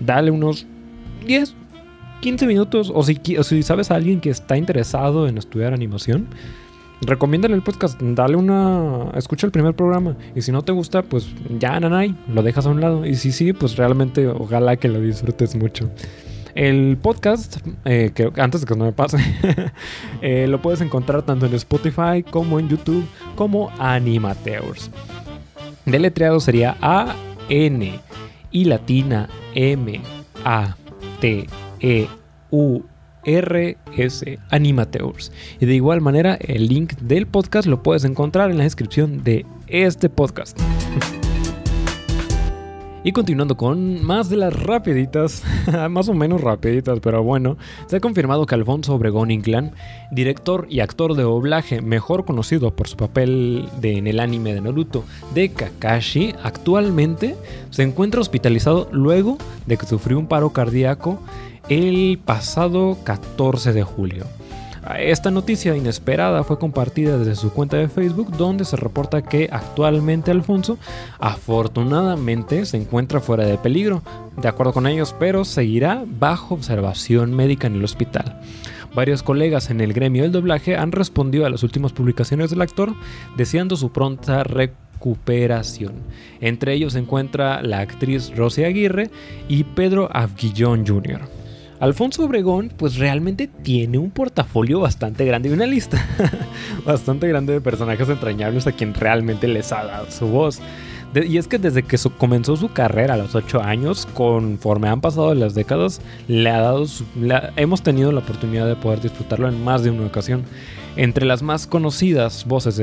dale 0.00 0.30
unos 0.30 0.66
10, 1.26 1.54
15 2.20 2.46
minutos 2.46 2.92
o 2.94 3.02
si, 3.02 3.20
o 3.36 3.44
si 3.44 3.62
sabes 3.62 3.90
a 3.90 3.94
alguien 3.94 4.20
que 4.20 4.30
está 4.30 4.56
interesado 4.56 5.28
en 5.28 5.38
estudiar 5.38 5.72
animación 5.72 6.26
recomiéndale 7.02 7.54
el 7.54 7.62
podcast, 7.62 8.00
dale 8.00 8.36
una. 8.36 9.10
Escucha 9.14 9.46
el 9.46 9.52
primer 9.52 9.74
programa. 9.74 10.16
Y 10.34 10.42
si 10.42 10.52
no 10.52 10.62
te 10.62 10.72
gusta, 10.72 11.02
pues 11.02 11.28
ya, 11.58 11.78
nanay, 11.78 12.16
lo 12.28 12.42
dejas 12.42 12.66
a 12.66 12.70
un 12.70 12.80
lado. 12.80 13.04
Y 13.04 13.14
si 13.16 13.32
sí, 13.32 13.52
pues 13.52 13.76
realmente 13.76 14.26
ojalá 14.28 14.76
que 14.76 14.88
lo 14.88 15.00
disfrutes 15.00 15.54
mucho. 15.56 15.90
El 16.54 16.98
podcast, 17.00 17.58
eh, 17.84 18.12
que 18.14 18.30
antes 18.36 18.60
de 18.60 18.66
que 18.66 18.76
no 18.76 18.84
me 18.84 18.92
pase, 18.92 19.18
eh, 20.22 20.46
lo 20.48 20.60
puedes 20.60 20.80
encontrar 20.82 21.22
tanto 21.22 21.46
en 21.46 21.54
Spotify 21.54 22.22
como 22.28 22.58
en 22.58 22.68
YouTube 22.68 23.06
como 23.36 23.70
Animateurs. 23.78 24.90
Deletreado 25.86 26.40
sería 26.40 26.76
A 26.80 27.16
N 27.48 27.98
y 28.50 28.64
latina 28.64 29.28
M 29.54 30.00
A 30.44 30.76
T 31.20 31.46
E 31.80 32.06
U 32.50 32.82
RS 33.24 34.24
Animateurs. 34.50 35.32
Y 35.60 35.66
de 35.66 35.74
igual 35.74 36.00
manera, 36.00 36.34
el 36.34 36.68
link 36.68 36.94
del 36.94 37.26
podcast 37.26 37.66
lo 37.66 37.82
puedes 37.82 38.04
encontrar 38.04 38.50
en 38.50 38.58
la 38.58 38.64
descripción 38.64 39.22
de 39.24 39.46
este 39.68 40.08
podcast. 40.08 40.58
Y 43.04 43.10
continuando 43.10 43.56
con 43.56 44.04
más 44.04 44.28
de 44.28 44.36
las 44.36 44.54
rapiditas, 44.54 45.42
más 45.90 46.08
o 46.08 46.14
menos 46.14 46.40
rapiditas, 46.40 47.00
pero 47.00 47.24
bueno, 47.24 47.56
se 47.86 47.96
ha 47.96 48.00
confirmado 48.00 48.46
que 48.46 48.54
Alfonso 48.54 48.94
Obregón 48.94 49.32
Inclán, 49.32 49.72
director 50.12 50.68
y 50.70 50.80
actor 50.80 51.16
de 51.16 51.24
doblaje 51.24 51.82
mejor 51.82 52.24
conocido 52.24 52.76
por 52.76 52.86
su 52.86 52.96
papel 52.96 53.68
en 53.82 54.06
el 54.06 54.20
anime 54.20 54.54
de 54.54 54.60
Naruto 54.60 55.02
de 55.34 55.48
Kakashi, 55.48 56.36
actualmente 56.44 57.34
se 57.70 57.82
encuentra 57.82 58.20
hospitalizado 58.20 58.88
luego 58.92 59.36
de 59.66 59.76
que 59.76 59.86
sufrió 59.86 60.16
un 60.16 60.28
paro 60.28 60.50
cardíaco 60.50 61.18
el 61.68 62.18
pasado 62.24 62.98
14 63.04 63.72
de 63.72 63.82
julio. 63.82 64.26
Esta 64.98 65.30
noticia 65.30 65.76
inesperada 65.76 66.42
fue 66.42 66.58
compartida 66.58 67.16
desde 67.16 67.36
su 67.36 67.52
cuenta 67.52 67.76
de 67.76 67.88
Facebook 67.88 68.36
donde 68.36 68.64
se 68.64 68.76
reporta 68.76 69.22
que 69.22 69.48
actualmente 69.52 70.32
Alfonso 70.32 70.76
afortunadamente 71.20 72.66
se 72.66 72.78
encuentra 72.78 73.20
fuera 73.20 73.46
de 73.46 73.58
peligro, 73.58 74.02
de 74.36 74.48
acuerdo 74.48 74.72
con 74.72 74.88
ellos, 74.88 75.14
pero 75.18 75.44
seguirá 75.44 76.04
bajo 76.04 76.54
observación 76.54 77.32
médica 77.32 77.68
en 77.68 77.76
el 77.76 77.84
hospital. 77.84 78.40
Varios 78.92 79.22
colegas 79.22 79.70
en 79.70 79.80
el 79.80 79.92
gremio 79.92 80.24
del 80.24 80.32
doblaje 80.32 80.76
han 80.76 80.90
respondido 80.90 81.46
a 81.46 81.50
las 81.50 81.62
últimas 81.62 81.92
publicaciones 81.92 82.50
del 82.50 82.60
actor 82.60 82.92
deseando 83.36 83.76
su 83.76 83.92
pronta 83.92 84.42
recuperación. 84.42 85.94
Entre 86.40 86.74
ellos 86.74 86.94
se 86.94 86.98
encuentra 86.98 87.62
la 87.62 87.78
actriz 87.78 88.34
Rosy 88.36 88.64
Aguirre 88.64 89.10
y 89.48 89.62
Pedro 89.62 90.08
Avguillón 90.12 90.84
Jr. 90.86 91.41
Alfonso 91.82 92.24
Obregón 92.24 92.72
pues 92.76 92.96
realmente 92.96 93.48
tiene 93.48 93.98
un 93.98 94.12
portafolio 94.12 94.78
bastante 94.78 95.24
grande 95.24 95.48
y 95.48 95.52
una 95.52 95.66
lista 95.66 96.00
bastante 96.86 97.26
grande 97.26 97.54
de 97.54 97.60
personajes 97.60 98.08
entrañables 98.08 98.68
a 98.68 98.72
quien 98.72 98.94
realmente 98.94 99.48
les 99.48 99.72
ha 99.72 99.82
dado 99.82 100.08
su 100.08 100.28
voz. 100.28 100.60
y 101.12 101.38
es 101.38 101.48
que 101.48 101.58
desde 101.58 101.82
que 101.82 101.98
comenzó 102.16 102.54
su 102.54 102.72
carrera 102.72 103.14
a 103.14 103.16
los 103.16 103.34
8 103.34 103.60
años, 103.60 104.06
conforme 104.14 104.88
han 104.88 105.00
pasado 105.00 105.34
las 105.34 105.56
décadas, 105.56 106.00
le 106.28 106.50
ha 106.50 106.60
dado 106.60 106.86
hemos 107.56 107.82
tenido 107.82 108.12
la 108.12 108.20
oportunidad 108.20 108.68
de 108.68 108.76
poder 108.76 109.00
disfrutarlo 109.00 109.48
en 109.48 109.64
más 109.64 109.82
de 109.82 109.90
una 109.90 110.06
ocasión. 110.06 110.44
Entre 110.94 111.26
las 111.26 111.42
más 111.42 111.66
conocidas 111.66 112.44
voces 112.46 112.80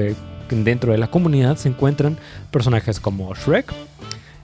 dentro 0.50 0.92
de 0.92 0.98
la 0.98 1.08
comunidad 1.08 1.56
se 1.56 1.70
encuentran 1.70 2.18
personajes 2.52 3.00
como 3.00 3.34
Shrek, 3.34 3.74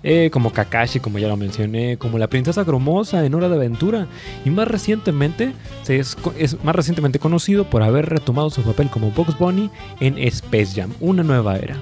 eh, 0.08 0.30
como 0.30 0.54
Kakashi, 0.54 1.00
como 1.00 1.18
ya 1.18 1.28
lo 1.28 1.36
mencioné, 1.36 1.98
como 1.98 2.20
la 2.20 2.28
princesa 2.28 2.63
Gromosa 2.63 3.26
en 3.26 3.34
Hora 3.34 3.50
de 3.50 3.56
Aventura, 3.56 4.06
y 4.46 4.52
más 4.52 4.68
recientemente 4.68 5.54
es, 5.88 6.15
más 6.63 6.76
recientemente 6.76 7.18
conocido 7.18 7.68
por 7.68 7.82
haber 7.82 8.06
retomado 8.06 8.52
su 8.52 8.62
papel 8.62 8.91
como 8.91 9.10
Box 9.10 9.36
Bunny 9.39 9.72
en 10.00 10.20
Space 10.20 10.80
Jam, 10.80 10.91
una 11.00 11.24
nueva 11.24 11.58
era. 11.58 11.78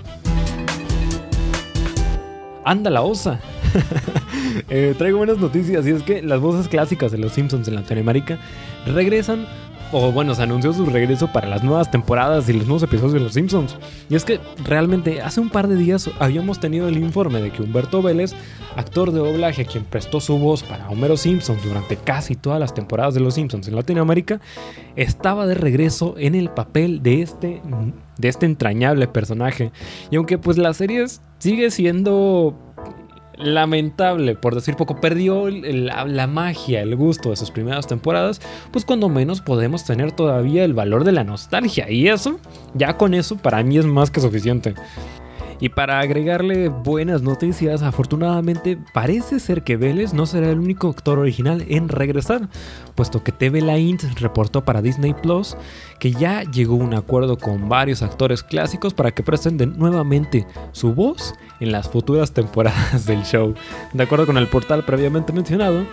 Anda 2.64 2.90
la 2.90 3.02
osa. 3.02 3.40
Eh, 4.70 4.94
traigo 4.98 5.18
buenas 5.18 5.40
noticias 5.40 5.86
y 5.88 5.90
es 5.90 6.04
que 6.04 6.22
las 6.22 6.40
voces 6.40 6.68
clásicas 6.68 7.12
de 7.12 7.18
los 7.18 7.34
Simpsons 7.34 7.68
en 7.68 7.74
Latinoamérica 7.74 8.38
regresan 8.86 9.48
o 9.94 10.12
bueno, 10.12 10.34
se 10.34 10.42
anunció 10.42 10.74
su 10.74 10.86
regreso 10.88 11.32
para 11.32 11.48
las 11.48 11.64
nuevas 11.64 11.92
temporadas 11.92 12.50
y 12.50 12.54
los 12.54 12.66
nuevos 12.66 12.84
episodios 12.84 13.14
de 13.14 13.20
Los 13.20 13.34
Simpsons. 13.34 13.78
Y 14.10 14.16
es 14.16 14.26
que 14.26 14.40
realmente 14.66 15.22
hace 15.22 15.40
un 15.40 15.50
par 15.50 15.68
de 15.68 15.76
días 15.76 16.10
habíamos 16.20 16.60
tenido 16.60 16.88
el 16.88 16.98
informe 16.98 17.42
de 17.42 17.52
que 17.52 17.62
Humberto 17.62 18.02
Vélez, 18.02 18.34
actor 18.76 19.12
de 19.12 19.20
doblaje 19.20 19.66
quien 19.66 19.84
prestó 19.84 20.20
su 20.20 20.40
voz 20.40 20.64
para 20.64 20.90
Homero 20.90 21.16
Simpson 21.16 21.58
durante 21.64 21.96
casi 21.96 22.36
todas 22.36 22.60
las 22.60 22.74
temporadas 22.74 23.14
de 23.14 23.20
Los 23.20 23.36
Simpsons 23.36 23.68
en 23.68 23.76
Latinoamérica, 23.76 24.42
estaba 24.96 25.46
de 25.46 25.54
regreso 25.54 26.16
en 26.18 26.34
el 26.34 26.50
papel 26.50 27.04
de 27.04 27.22
este 27.22 27.62
de 28.18 28.28
este 28.28 28.46
entrañable 28.46 29.08
personaje. 29.08 29.72
Y 30.12 30.16
aunque 30.16 30.38
pues 30.38 30.58
la 30.58 30.74
serie 30.74 31.06
sigue 31.40 31.72
siendo 31.72 32.58
lamentable, 33.38 34.36
por 34.36 34.56
decir 34.56 34.76
poco, 34.76 35.00
perdió 35.00 35.50
la, 35.50 36.28
magia, 36.28 36.82
el 36.82 36.96
gusto 36.96 37.30
de 37.30 37.36
sus 37.36 37.52
primeras 37.52 37.88
temporadas, 37.88 38.42
pues 38.72 38.86
cuando 38.86 39.10
menos 39.10 39.42
podemos 39.42 39.84
tener 39.84 40.12
todavía 40.12 40.64
el 40.64 40.74
valor 40.74 41.04
de 41.04 41.12
la 41.12 41.24
nostalgia. 41.24 41.90
Y 41.90 42.08
eso, 42.08 42.40
ya 42.74 42.98
con 42.98 43.14
eso, 43.14 43.38
para 43.38 43.64
mí 43.64 43.78
es 43.78 43.86
más 43.86 44.12
que 44.12 44.22
suficiente. 44.22 44.74
Y 45.64 45.70
para 45.70 46.02
agregarle 46.02 46.68
buenas 46.68 47.22
noticias, 47.22 47.84
afortunadamente 47.84 48.78
parece 48.94 49.40
ser 49.40 49.64
que 49.64 49.78
Vélez 49.78 50.14
no 50.14 50.26
será 50.26 50.50
el 50.50 50.60
único 50.60 50.90
actor 50.90 51.20
original 51.20 51.64
en 51.70 51.88
regresar, 51.88 52.50
puesto 52.96 53.24
que 53.24 53.32
TV 53.32 53.62
La 53.62 53.78
Int 53.78 54.04
reportó 54.20 54.66
para 54.66 54.82
Disney 54.82 55.14
Plus 55.14 55.56
que 56.02 56.12
ya 56.12 56.44
llegó 56.44 56.76
un 56.76 56.94
acuerdo 56.94 57.38
con 57.38 57.70
varios 57.70 58.02
actores 58.02 58.44
clásicos 58.44 58.94
para 58.94 59.12
que 59.12 59.24
presten 59.24 59.56
nuevamente 59.78 60.46
su 60.74 60.94
voz 60.94 61.34
en 61.62 61.72
las 61.72 61.88
futuras 61.88 62.34
temporadas 62.34 63.06
del 63.06 63.24
show. 63.24 63.56
De 63.94 64.04
acuerdo 64.04 64.26
con 64.26 64.38
el 64.38 64.48
portal 64.48 64.84
previamente 64.84 65.32
mencionado, 65.32 65.86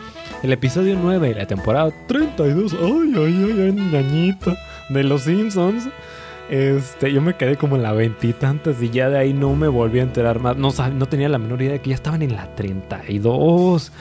el 0.42 0.52
episodio 0.52 0.98
9 1.00 1.28
de 1.28 1.34
la 1.36 1.46
temporada 1.46 1.92
32, 2.08 2.76
ay, 2.82 3.12
ay, 3.14 3.76
ay, 3.78 3.96
añito, 3.96 4.56
de 4.88 5.04
Los 5.04 5.22
Simpsons 5.22 5.88
este, 6.50 7.12
yo 7.12 7.22
me 7.22 7.36
quedé 7.36 7.56
como 7.56 7.76
en 7.76 7.84
la 7.84 7.92
veintitantas 7.92 8.82
y 8.82 8.90
ya 8.90 9.08
de 9.08 9.18
ahí 9.18 9.32
no 9.32 9.54
me 9.54 9.68
volví 9.68 10.00
a 10.00 10.02
enterar 10.02 10.40
más. 10.40 10.56
No, 10.56 10.72
no 10.92 11.06
tenía 11.06 11.28
la 11.28 11.38
menor 11.38 11.62
idea 11.62 11.74
de 11.74 11.80
que 11.80 11.90
ya 11.90 11.94
estaban 11.94 12.22
en 12.22 12.34
la 12.34 12.54
32. 12.56 13.92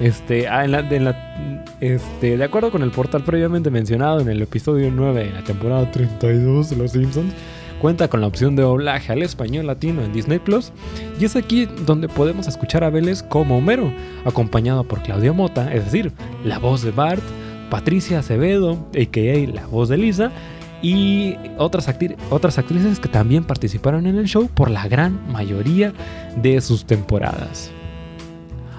Este, 0.00 0.48
ah, 0.48 0.64
en 0.64 0.72
la, 0.72 0.80
la, 0.82 1.68
este, 1.80 2.38
de 2.38 2.44
acuerdo 2.44 2.70
con 2.70 2.82
el 2.82 2.90
portal 2.90 3.22
previamente 3.24 3.70
mencionado 3.70 4.20
en 4.20 4.28
el 4.28 4.40
episodio 4.40 4.90
9 4.90 5.24
de 5.24 5.30
la 5.32 5.44
temporada 5.44 5.90
32 5.90 6.70
de 6.70 6.76
Los 6.76 6.92
Simpsons, 6.92 7.32
cuenta 7.78 8.08
con 8.08 8.22
la 8.22 8.26
opción 8.26 8.56
de 8.56 8.62
doblaje 8.62 9.12
al 9.12 9.22
español 9.22 9.66
latino 9.66 10.02
en 10.02 10.12
Disney 10.14 10.38
Plus. 10.38 10.72
Y 11.20 11.26
es 11.26 11.36
aquí 11.36 11.66
donde 11.86 12.08
podemos 12.08 12.48
escuchar 12.48 12.84
a 12.84 12.90
Vélez 12.90 13.22
como 13.22 13.58
Homero, 13.58 13.92
acompañado 14.24 14.82
por 14.84 15.02
Claudia 15.02 15.34
Mota, 15.34 15.72
es 15.74 15.84
decir, 15.84 16.10
la 16.42 16.58
voz 16.58 16.82
de 16.82 16.90
Bart. 16.90 17.22
Patricia 17.70 18.20
Acevedo, 18.20 18.88
a.k.a. 18.94 19.52
la 19.52 19.66
voz 19.66 19.88
de 19.88 19.96
Lisa, 19.96 20.30
y 20.84 21.38
otras, 21.56 21.88
otras 22.28 22.58
actrices 22.58 23.00
que 23.00 23.08
también 23.08 23.44
participaron 23.44 24.06
en 24.06 24.18
el 24.18 24.26
show 24.26 24.48
por 24.48 24.70
la 24.70 24.86
gran 24.86 25.18
mayoría 25.32 25.94
de 26.36 26.60
sus 26.60 26.84
temporadas. 26.84 27.70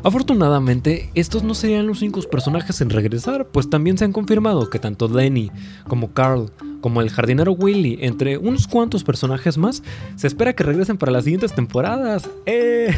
Afortunadamente, 0.04 1.10
estos 1.16 1.42
no 1.42 1.56
serían 1.56 1.88
los 1.88 2.04
únicos 2.04 2.28
personajes 2.28 2.80
en 2.80 2.92
regresar, 2.92 3.48
pues 3.48 3.72
también 3.72 3.98
se 3.98 4.06
han 4.06 4.14
confirmado 4.14 4.70
que 4.70 4.78
tanto 4.78 5.08
Lenny 5.08 5.50
como 5.88 6.14
Carl 6.14 6.52
como 6.80 7.02
el 7.02 7.10
jardinero 7.10 7.54
Willy, 7.54 7.98
entre 8.02 8.38
unos 8.38 8.68
cuantos 8.68 9.04
personajes 9.04 9.58
más, 9.58 9.82
se 10.16 10.28
espera 10.28 10.54
que 10.54 10.64
regresen 10.64 10.98
para 11.00 11.12
las 11.12 11.24
siguientes 11.24 11.56
temporadas. 11.56 12.30
¡Eh! 12.46 12.94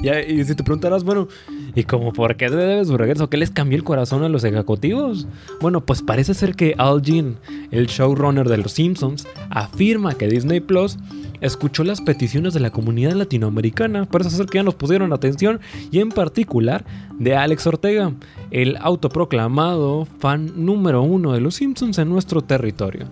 y 0.28 0.42
si 0.44 0.54
te 0.54 0.64
preguntarás, 0.64 1.04
bueno, 1.04 1.28
Y 1.74 1.84
como, 1.84 2.12
¿por 2.12 2.36
qué 2.36 2.50
debe 2.50 2.84
su 2.84 2.96
regreso? 2.96 3.30
¿Qué 3.30 3.36
les 3.36 3.50
cambió 3.50 3.76
el 3.76 3.84
corazón 3.84 4.22
a 4.24 4.28
los 4.28 4.44
ejecutivos? 4.44 5.26
Bueno, 5.60 5.80
pues 5.80 6.02
parece 6.02 6.34
ser 6.34 6.54
que 6.54 6.74
Al 6.76 7.00
Jean, 7.02 7.36
el 7.70 7.86
showrunner 7.86 8.48
de 8.48 8.58
Los 8.58 8.72
Simpsons, 8.72 9.26
afirma 9.48 10.14
que 10.14 10.28
Disney 10.28 10.60
Plus 10.60 10.98
escuchó 11.40 11.82
las 11.82 12.00
peticiones 12.00 12.54
de 12.54 12.60
la 12.60 12.70
comunidad 12.70 13.12
latinoamericana, 13.12 14.06
parece 14.06 14.30
ser 14.30 14.46
que 14.46 14.58
ya 14.58 14.62
nos 14.62 14.74
pusieron 14.74 15.12
atención, 15.12 15.60
y 15.90 15.98
en 15.98 16.10
particular 16.10 16.84
de 17.18 17.36
Alex 17.36 17.66
Ortega, 17.66 18.12
el 18.50 18.76
autoproclamado 18.80 20.06
fan 20.18 20.52
número 20.64 21.02
uno 21.02 21.32
de 21.32 21.40
Los 21.40 21.56
Simpsons 21.56 21.98
en 21.98 22.08
nuestro 22.08 22.42
territorio. 22.42 23.06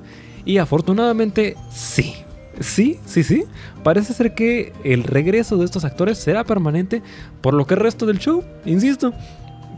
Y 0.44 0.58
afortunadamente 0.58 1.56
sí, 1.70 2.14
sí, 2.58 2.98
sí, 3.06 3.22
sí. 3.22 3.44
Parece 3.82 4.12
ser 4.12 4.34
que 4.34 4.72
el 4.84 5.04
regreso 5.04 5.56
de 5.56 5.64
estos 5.64 5.84
actores 5.84 6.18
será 6.18 6.44
permanente 6.44 7.02
por 7.40 7.54
lo 7.54 7.66
que 7.66 7.74
el 7.74 7.80
resto 7.80 8.06
del 8.06 8.18
show, 8.18 8.42
insisto, 8.64 9.12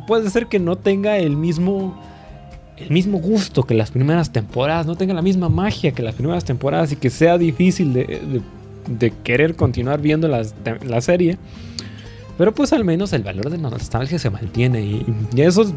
puede 0.06 0.30
ser 0.30 0.46
que 0.46 0.58
no 0.58 0.76
tenga 0.76 1.18
el 1.18 1.36
mismo 1.36 2.00
el 2.76 2.90
mismo 2.90 3.18
gusto 3.18 3.62
que 3.62 3.74
las 3.74 3.90
primeras 3.90 4.32
temporadas, 4.32 4.86
no 4.86 4.96
tenga 4.96 5.14
la 5.14 5.22
misma 5.22 5.48
magia 5.48 5.92
que 5.92 6.02
las 6.02 6.14
primeras 6.14 6.44
temporadas 6.44 6.92
y 6.92 6.96
que 6.96 7.10
sea 7.10 7.38
difícil 7.38 7.92
de, 7.92 8.42
querer 9.22 9.54
continuar 9.54 10.00
viendo 10.00 10.26
la, 10.26 10.44
la, 10.84 11.00
serie. 11.00 11.38
Pero 12.36 12.52
pues 12.54 12.72
al 12.72 12.84
menos 12.84 13.12
el 13.12 13.22
valor 13.22 13.50
de 13.50 13.58
nostalgia 13.58 14.18
se 14.18 14.30
mantiene 14.30 14.82
y, 14.82 15.04
eso, 15.36 15.72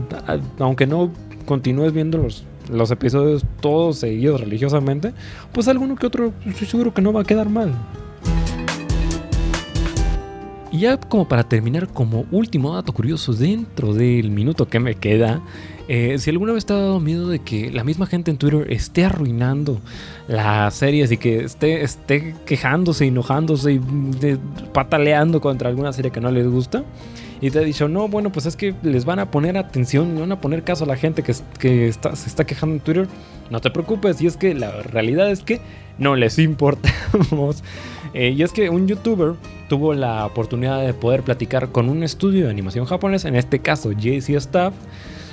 aunque 0.58 0.88
no 0.88 1.12
continúes 1.46 1.94
viendo 1.94 2.18
los, 2.18 2.44
los 2.70 2.92
episodios 2.92 3.46
todos 3.62 3.98
seguidos 3.98 4.42
religiosamente, 4.42 5.14
pues 5.52 5.68
alguno 5.68 5.96
que 5.96 6.08
otro 6.08 6.34
estoy 6.46 6.68
seguro 6.68 6.94
que 6.94 7.02
no 7.02 7.14
va 7.14 7.22
a 7.22 7.26
quedar 7.26 7.50
mal. 7.50 7.74
Y 10.72 10.80
ya 10.80 10.98
como 10.98 11.26
para 11.26 11.44
terminar, 11.44 11.88
como 11.88 12.26
último 12.32 12.74
dato 12.74 12.92
curioso 12.92 13.34
dentro 13.34 13.94
del 13.94 14.30
minuto 14.30 14.68
que 14.68 14.82
me 14.82 14.96
queda, 14.96 15.42
eh, 15.88 16.18
si 16.18 16.32
alguna 16.32 16.52
vez 16.52 16.66
te 16.66 16.74
ha 16.74 16.78
dado 16.78 17.00
miedo 17.00 17.30
de 17.30 17.40
que 17.40 17.72
la 17.72 17.86
misma 17.86 18.08
gente 18.08 18.30
en 18.30 18.38
Twitter 18.38 18.66
esté 18.70 19.06
arruinando 19.06 19.80
las 20.28 20.74
series 20.74 21.12
y 21.12 21.18
que 21.18 21.46
esté, 21.46 21.84
esté 21.84 22.36
quejándose, 22.46 23.06
enojándose 23.06 23.74
y 23.74 23.82
pataleando 24.74 25.40
contra 25.40 25.70
alguna 25.70 25.94
serie 25.94 26.12
que 26.12 26.20
no 26.20 26.30
les 26.30 26.46
gusta, 26.46 26.84
y 27.42 27.52
te 27.52 27.60
ha 27.60 27.62
dicho, 27.62 27.88
no, 27.88 28.08
bueno, 28.08 28.32
pues 28.32 28.46
es 28.46 28.56
que 28.56 28.74
les 28.82 29.06
van 29.06 29.20
a 29.20 29.32
poner 29.32 29.58
atención, 29.58 30.18
van 30.20 30.32
a 30.32 30.42
poner 30.42 30.64
caso 30.64 30.86
a 30.86 30.88
la 30.88 30.96
gente 30.96 31.24
que, 31.24 31.34
que 31.60 31.88
está, 31.88 32.16
se 32.16 32.30
está 32.30 32.46
quejando 32.46 32.76
en 32.76 32.82
Twitter. 32.82 33.08
No 33.50 33.62
te 33.62 33.70
preocupes, 33.70 34.22
y 34.22 34.28
es 34.28 34.38
que 34.38 34.54
la 34.54 34.72
realidad 34.82 35.30
es 35.30 35.42
que 35.42 35.62
no 35.98 36.16
les 36.16 36.40
importamos. 36.40 37.64
Eh, 38.14 38.30
y 38.30 38.44
es 38.44 38.52
que 38.52 38.70
un 38.70 38.88
youtuber 38.88 39.34
tuvo 39.68 39.94
la 39.94 40.26
oportunidad 40.26 40.86
de 40.86 40.94
poder 40.94 41.24
platicar 41.24 41.70
con 41.70 41.90
un 41.90 42.04
estudio 42.04 42.46
de 42.46 42.52
animación 42.52 42.86
japonés, 42.86 43.26
en 43.26 43.36
este 43.36 43.60
caso 43.60 43.92
JC 43.92 44.30
Staff, 44.36 44.74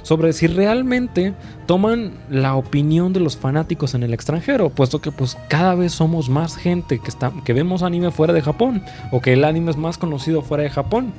sobre 0.03 0.33
si 0.33 0.49
realmente 0.49 1.33
toman 1.67 2.13
la 2.29 2.57
opinión 2.57 3.13
de 3.13 3.21
los 3.21 3.37
fanáticos 3.37 3.95
en 3.95 4.03
el 4.03 4.13
extranjero, 4.13 4.71
puesto 4.71 5.01
que 5.01 5.13
pues 5.13 5.39
cada 5.49 5.77
vez 5.77 5.93
somos 5.93 6.29
más 6.29 6.57
gente 6.57 6.99
que, 6.99 7.09
está, 7.09 7.33
que 7.45 7.53
vemos 7.53 7.83
anime 7.83 8.11
fuera 8.11 8.33
de 8.33 8.43
Japón, 8.43 8.83
o 9.13 9.21
que 9.21 9.35
el 9.35 9.45
anime 9.45 9.71
es 9.71 9.77
más 9.77 9.99
conocido 9.99 10.43
fuera 10.43 10.65
de 10.65 10.71
Japón. 10.71 11.13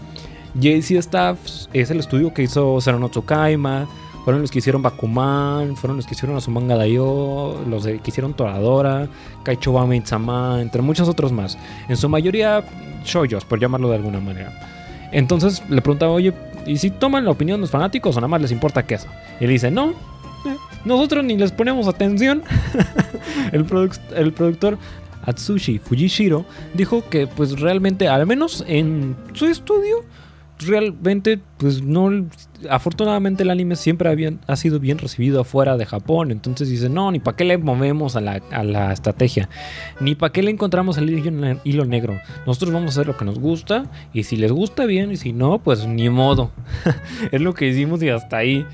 JC 0.55 0.97
Staff 0.97 1.39
es 1.73 1.89
el 1.89 1.99
estudio 1.99 2.33
que 2.33 2.43
hizo 2.43 2.79
Serano 2.79 3.09
Tsukaima, 3.09 3.87
fueron 4.23 4.41
los 4.41 4.51
que 4.51 4.59
hicieron 4.59 4.81
Bakuman, 4.81 5.75
fueron 5.75 5.97
los 5.97 6.05
que 6.05 6.13
hicieron 6.13 6.37
Azumanga 6.37 6.75
Daioh, 6.77 7.65
los 7.67 7.85
que 7.85 8.01
hicieron 8.05 8.33
Toradora, 8.33 9.07
Kaicho 9.43 9.73
Bame 9.73 10.01
entre 10.61 10.81
muchos 10.81 11.09
otros 11.09 11.31
más. 11.31 11.57
En 11.89 11.97
su 11.97 12.07
mayoría, 12.07 12.63
shoyos, 13.03 13.43
por 13.43 13.59
llamarlo 13.59 13.89
de 13.89 13.95
alguna 13.95 14.19
manera. 14.19 14.53
Entonces 15.11 15.61
le 15.69 15.81
preguntaba, 15.81 16.13
oye, 16.13 16.33
¿y 16.65 16.77
si 16.77 16.89
toman 16.89 17.25
la 17.25 17.31
opinión 17.31 17.57
de 17.57 17.61
los 17.61 17.71
fanáticos 17.71 18.15
o 18.15 18.19
nada 18.19 18.29
más 18.29 18.41
les 18.41 18.51
importa 18.51 18.85
queso? 18.85 19.07
Y 19.39 19.43
él 19.43 19.49
dice, 19.49 19.69
no, 19.69 19.89
eh, 19.89 20.55
nosotros 20.85 21.23
ni 21.25 21.37
les 21.37 21.51
ponemos 21.51 21.87
atención. 21.87 22.43
el, 23.51 23.65
el 24.15 24.33
productor 24.33 24.77
Atsushi 25.25 25.79
Fujishiro 25.79 26.45
dijo 26.73 27.03
que 27.09 27.27
pues 27.27 27.59
realmente, 27.59 28.07
al 28.07 28.25
menos 28.25 28.63
en 28.67 29.15
su 29.33 29.47
estudio, 29.47 30.03
realmente, 30.59 31.41
pues 31.57 31.81
no. 31.81 32.27
Afortunadamente 32.69 33.43
el 33.43 33.49
anime 33.49 33.75
siempre 33.75 34.37
ha 34.47 34.55
sido 34.55 34.79
bien 34.79 34.97
recibido 34.97 35.41
afuera 35.41 35.77
de 35.77 35.85
Japón. 35.85 36.31
Entonces 36.31 36.69
dice, 36.69 36.89
no, 36.89 37.11
ni 37.11 37.19
para 37.19 37.37
qué 37.37 37.43
le 37.43 37.57
movemos 37.57 38.15
a 38.15 38.21
la, 38.21 38.93
estrategia. 38.93 39.49
Ni 39.99 40.15
para 40.15 40.31
qué 40.31 40.43
le 40.43 40.51
encontramos 40.51 40.97
el 40.97 41.09
hilo 41.63 41.85
negro. 41.85 42.19
Nosotros 42.45 42.73
vamos 42.73 42.87
a 42.87 42.99
hacer 42.99 43.07
lo 43.07 43.17
que 43.17 43.25
nos 43.25 43.39
gusta. 43.39 43.85
Y 44.13 44.23
si 44.23 44.35
les 44.35 44.51
gusta 44.51 44.85
bien, 44.85 45.11
y 45.11 45.17
si 45.17 45.33
no, 45.33 45.59
pues 45.59 45.85
ni 45.87 46.09
modo. 46.09 46.51
es 47.31 47.41
lo 47.41 47.53
que 47.53 47.67
hicimos 47.67 48.01
y 48.03 48.09
hasta 48.09 48.37
ahí. 48.37 48.65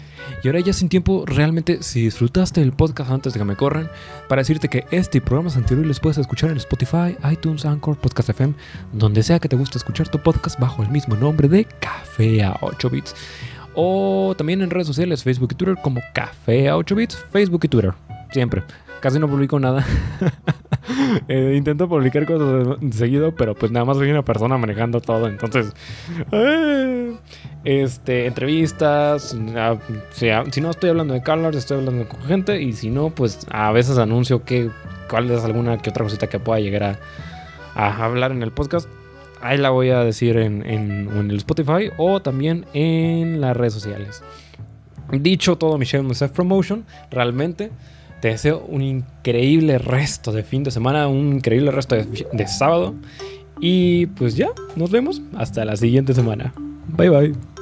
Y 0.43 0.47
ahora 0.47 0.59
ya 0.59 0.73
sin 0.73 0.89
tiempo, 0.89 1.23
realmente, 1.25 1.81
si 1.81 2.03
disfrutaste 2.03 2.61
el 2.61 2.71
podcast 2.71 3.11
antes 3.11 3.33
de 3.33 3.39
que 3.39 3.45
me 3.45 3.55
corran, 3.55 3.89
para 4.27 4.41
decirte 4.41 4.69
que 4.69 4.85
este 4.91 5.17
y 5.17 5.21
programas 5.21 5.57
anteriores 5.57 5.87
los 5.87 5.99
puedes 5.99 6.17
escuchar 6.17 6.51
en 6.51 6.57
Spotify, 6.57 7.17
iTunes, 7.29 7.65
Anchor, 7.65 7.97
Podcast 7.97 8.29
FM, 8.29 8.53
donde 8.93 9.23
sea 9.23 9.39
que 9.39 9.49
te 9.49 9.55
guste 9.55 9.77
escuchar 9.77 10.07
tu 10.07 10.19
podcast 10.19 10.59
bajo 10.59 10.83
el 10.83 10.89
mismo 10.89 11.15
nombre 11.15 11.47
de 11.47 11.65
Café 11.65 12.43
a 12.43 12.57
8 12.61 12.89
bits. 12.89 13.15
O 13.81 14.35
también 14.35 14.61
en 14.61 14.71
redes 14.71 14.87
sociales, 14.87 15.23
Facebook 15.23 15.53
y 15.53 15.55
Twitter 15.55 15.77
como 15.81 16.01
Café 16.13 16.67
a 16.67 16.75
8 16.75 16.95
bits, 16.95 17.25
Facebook 17.31 17.61
y 17.63 17.69
Twitter, 17.69 17.93
siempre. 18.29 18.61
Casi 18.99 19.19
no 19.19 19.29
publico 19.29 19.57
nada. 19.59 19.85
Eh, 21.27 21.53
intento 21.55 21.87
publicar 21.87 22.25
cosas 22.25 22.77
seguido, 22.91 23.35
pero 23.35 23.53
pues 23.53 23.71
nada 23.71 23.85
más 23.85 23.97
soy 23.97 24.09
una 24.09 24.23
persona 24.23 24.57
manejando 24.57 25.01
todo. 25.01 25.27
Entonces, 25.27 25.71
eh, 26.31 27.15
este, 27.63 28.25
entrevistas. 28.25 29.37
Ah, 29.55 29.77
si, 30.11 30.61
no 30.61 30.71
estoy 30.71 30.89
hablando 30.89 31.13
de 31.13 31.21
Carlos, 31.21 31.55
estoy 31.55 31.77
hablando 31.77 32.07
con 32.07 32.21
gente. 32.23 32.61
Y 32.61 32.73
si 32.73 32.89
no, 32.89 33.11
pues 33.11 33.45
a 33.51 33.71
veces 33.71 33.99
anuncio 33.99 34.43
que 34.43 34.71
cuál 35.09 35.29
es 35.29 35.43
alguna 35.43 35.77
que 35.77 35.91
otra 35.91 36.03
cosita 36.03 36.27
que 36.27 36.39
pueda 36.39 36.59
llegar 36.59 36.97
a, 37.75 38.03
hablar 38.03 38.31
en 38.31 38.41
el 38.41 38.51
podcast. 38.51 38.89
Ahí 39.41 39.57
la 39.57 39.69
voy 39.69 39.89
a 39.89 40.03
decir 40.03 40.37
en, 40.37 40.65
en, 40.65 41.09
el 41.29 41.37
Spotify 41.37 41.91
o 41.97 42.21
también 42.21 42.65
en 42.73 43.41
las 43.41 43.55
redes 43.55 43.73
sociales. 43.73 44.21
Dicho 45.11 45.57
todo, 45.57 45.77
Michelle 45.77 46.13
Self 46.13 46.31
Promotion, 46.33 46.85
realmente 47.09 47.71
te 48.21 48.29
deseo 48.29 48.65
un 48.67 48.81
increíble 48.81 49.77
resto 49.77 50.31
de 50.31 50.43
fin 50.43 50.63
de 50.63 50.71
semana, 50.71 51.07
un 51.07 51.35
increíble 51.35 51.71
resto 51.71 51.95
de, 51.95 52.47
sábado. 52.47 52.93
Y 53.61 54.07
pues 54.07 54.35
ya, 54.35 54.49
nos 54.75 54.91
vemos 54.91 55.21
hasta 55.37 55.65
la 55.65 55.75
siguiente 55.75 56.13
semana. 56.13 56.53
Bye 56.87 57.09
bye. 57.09 57.58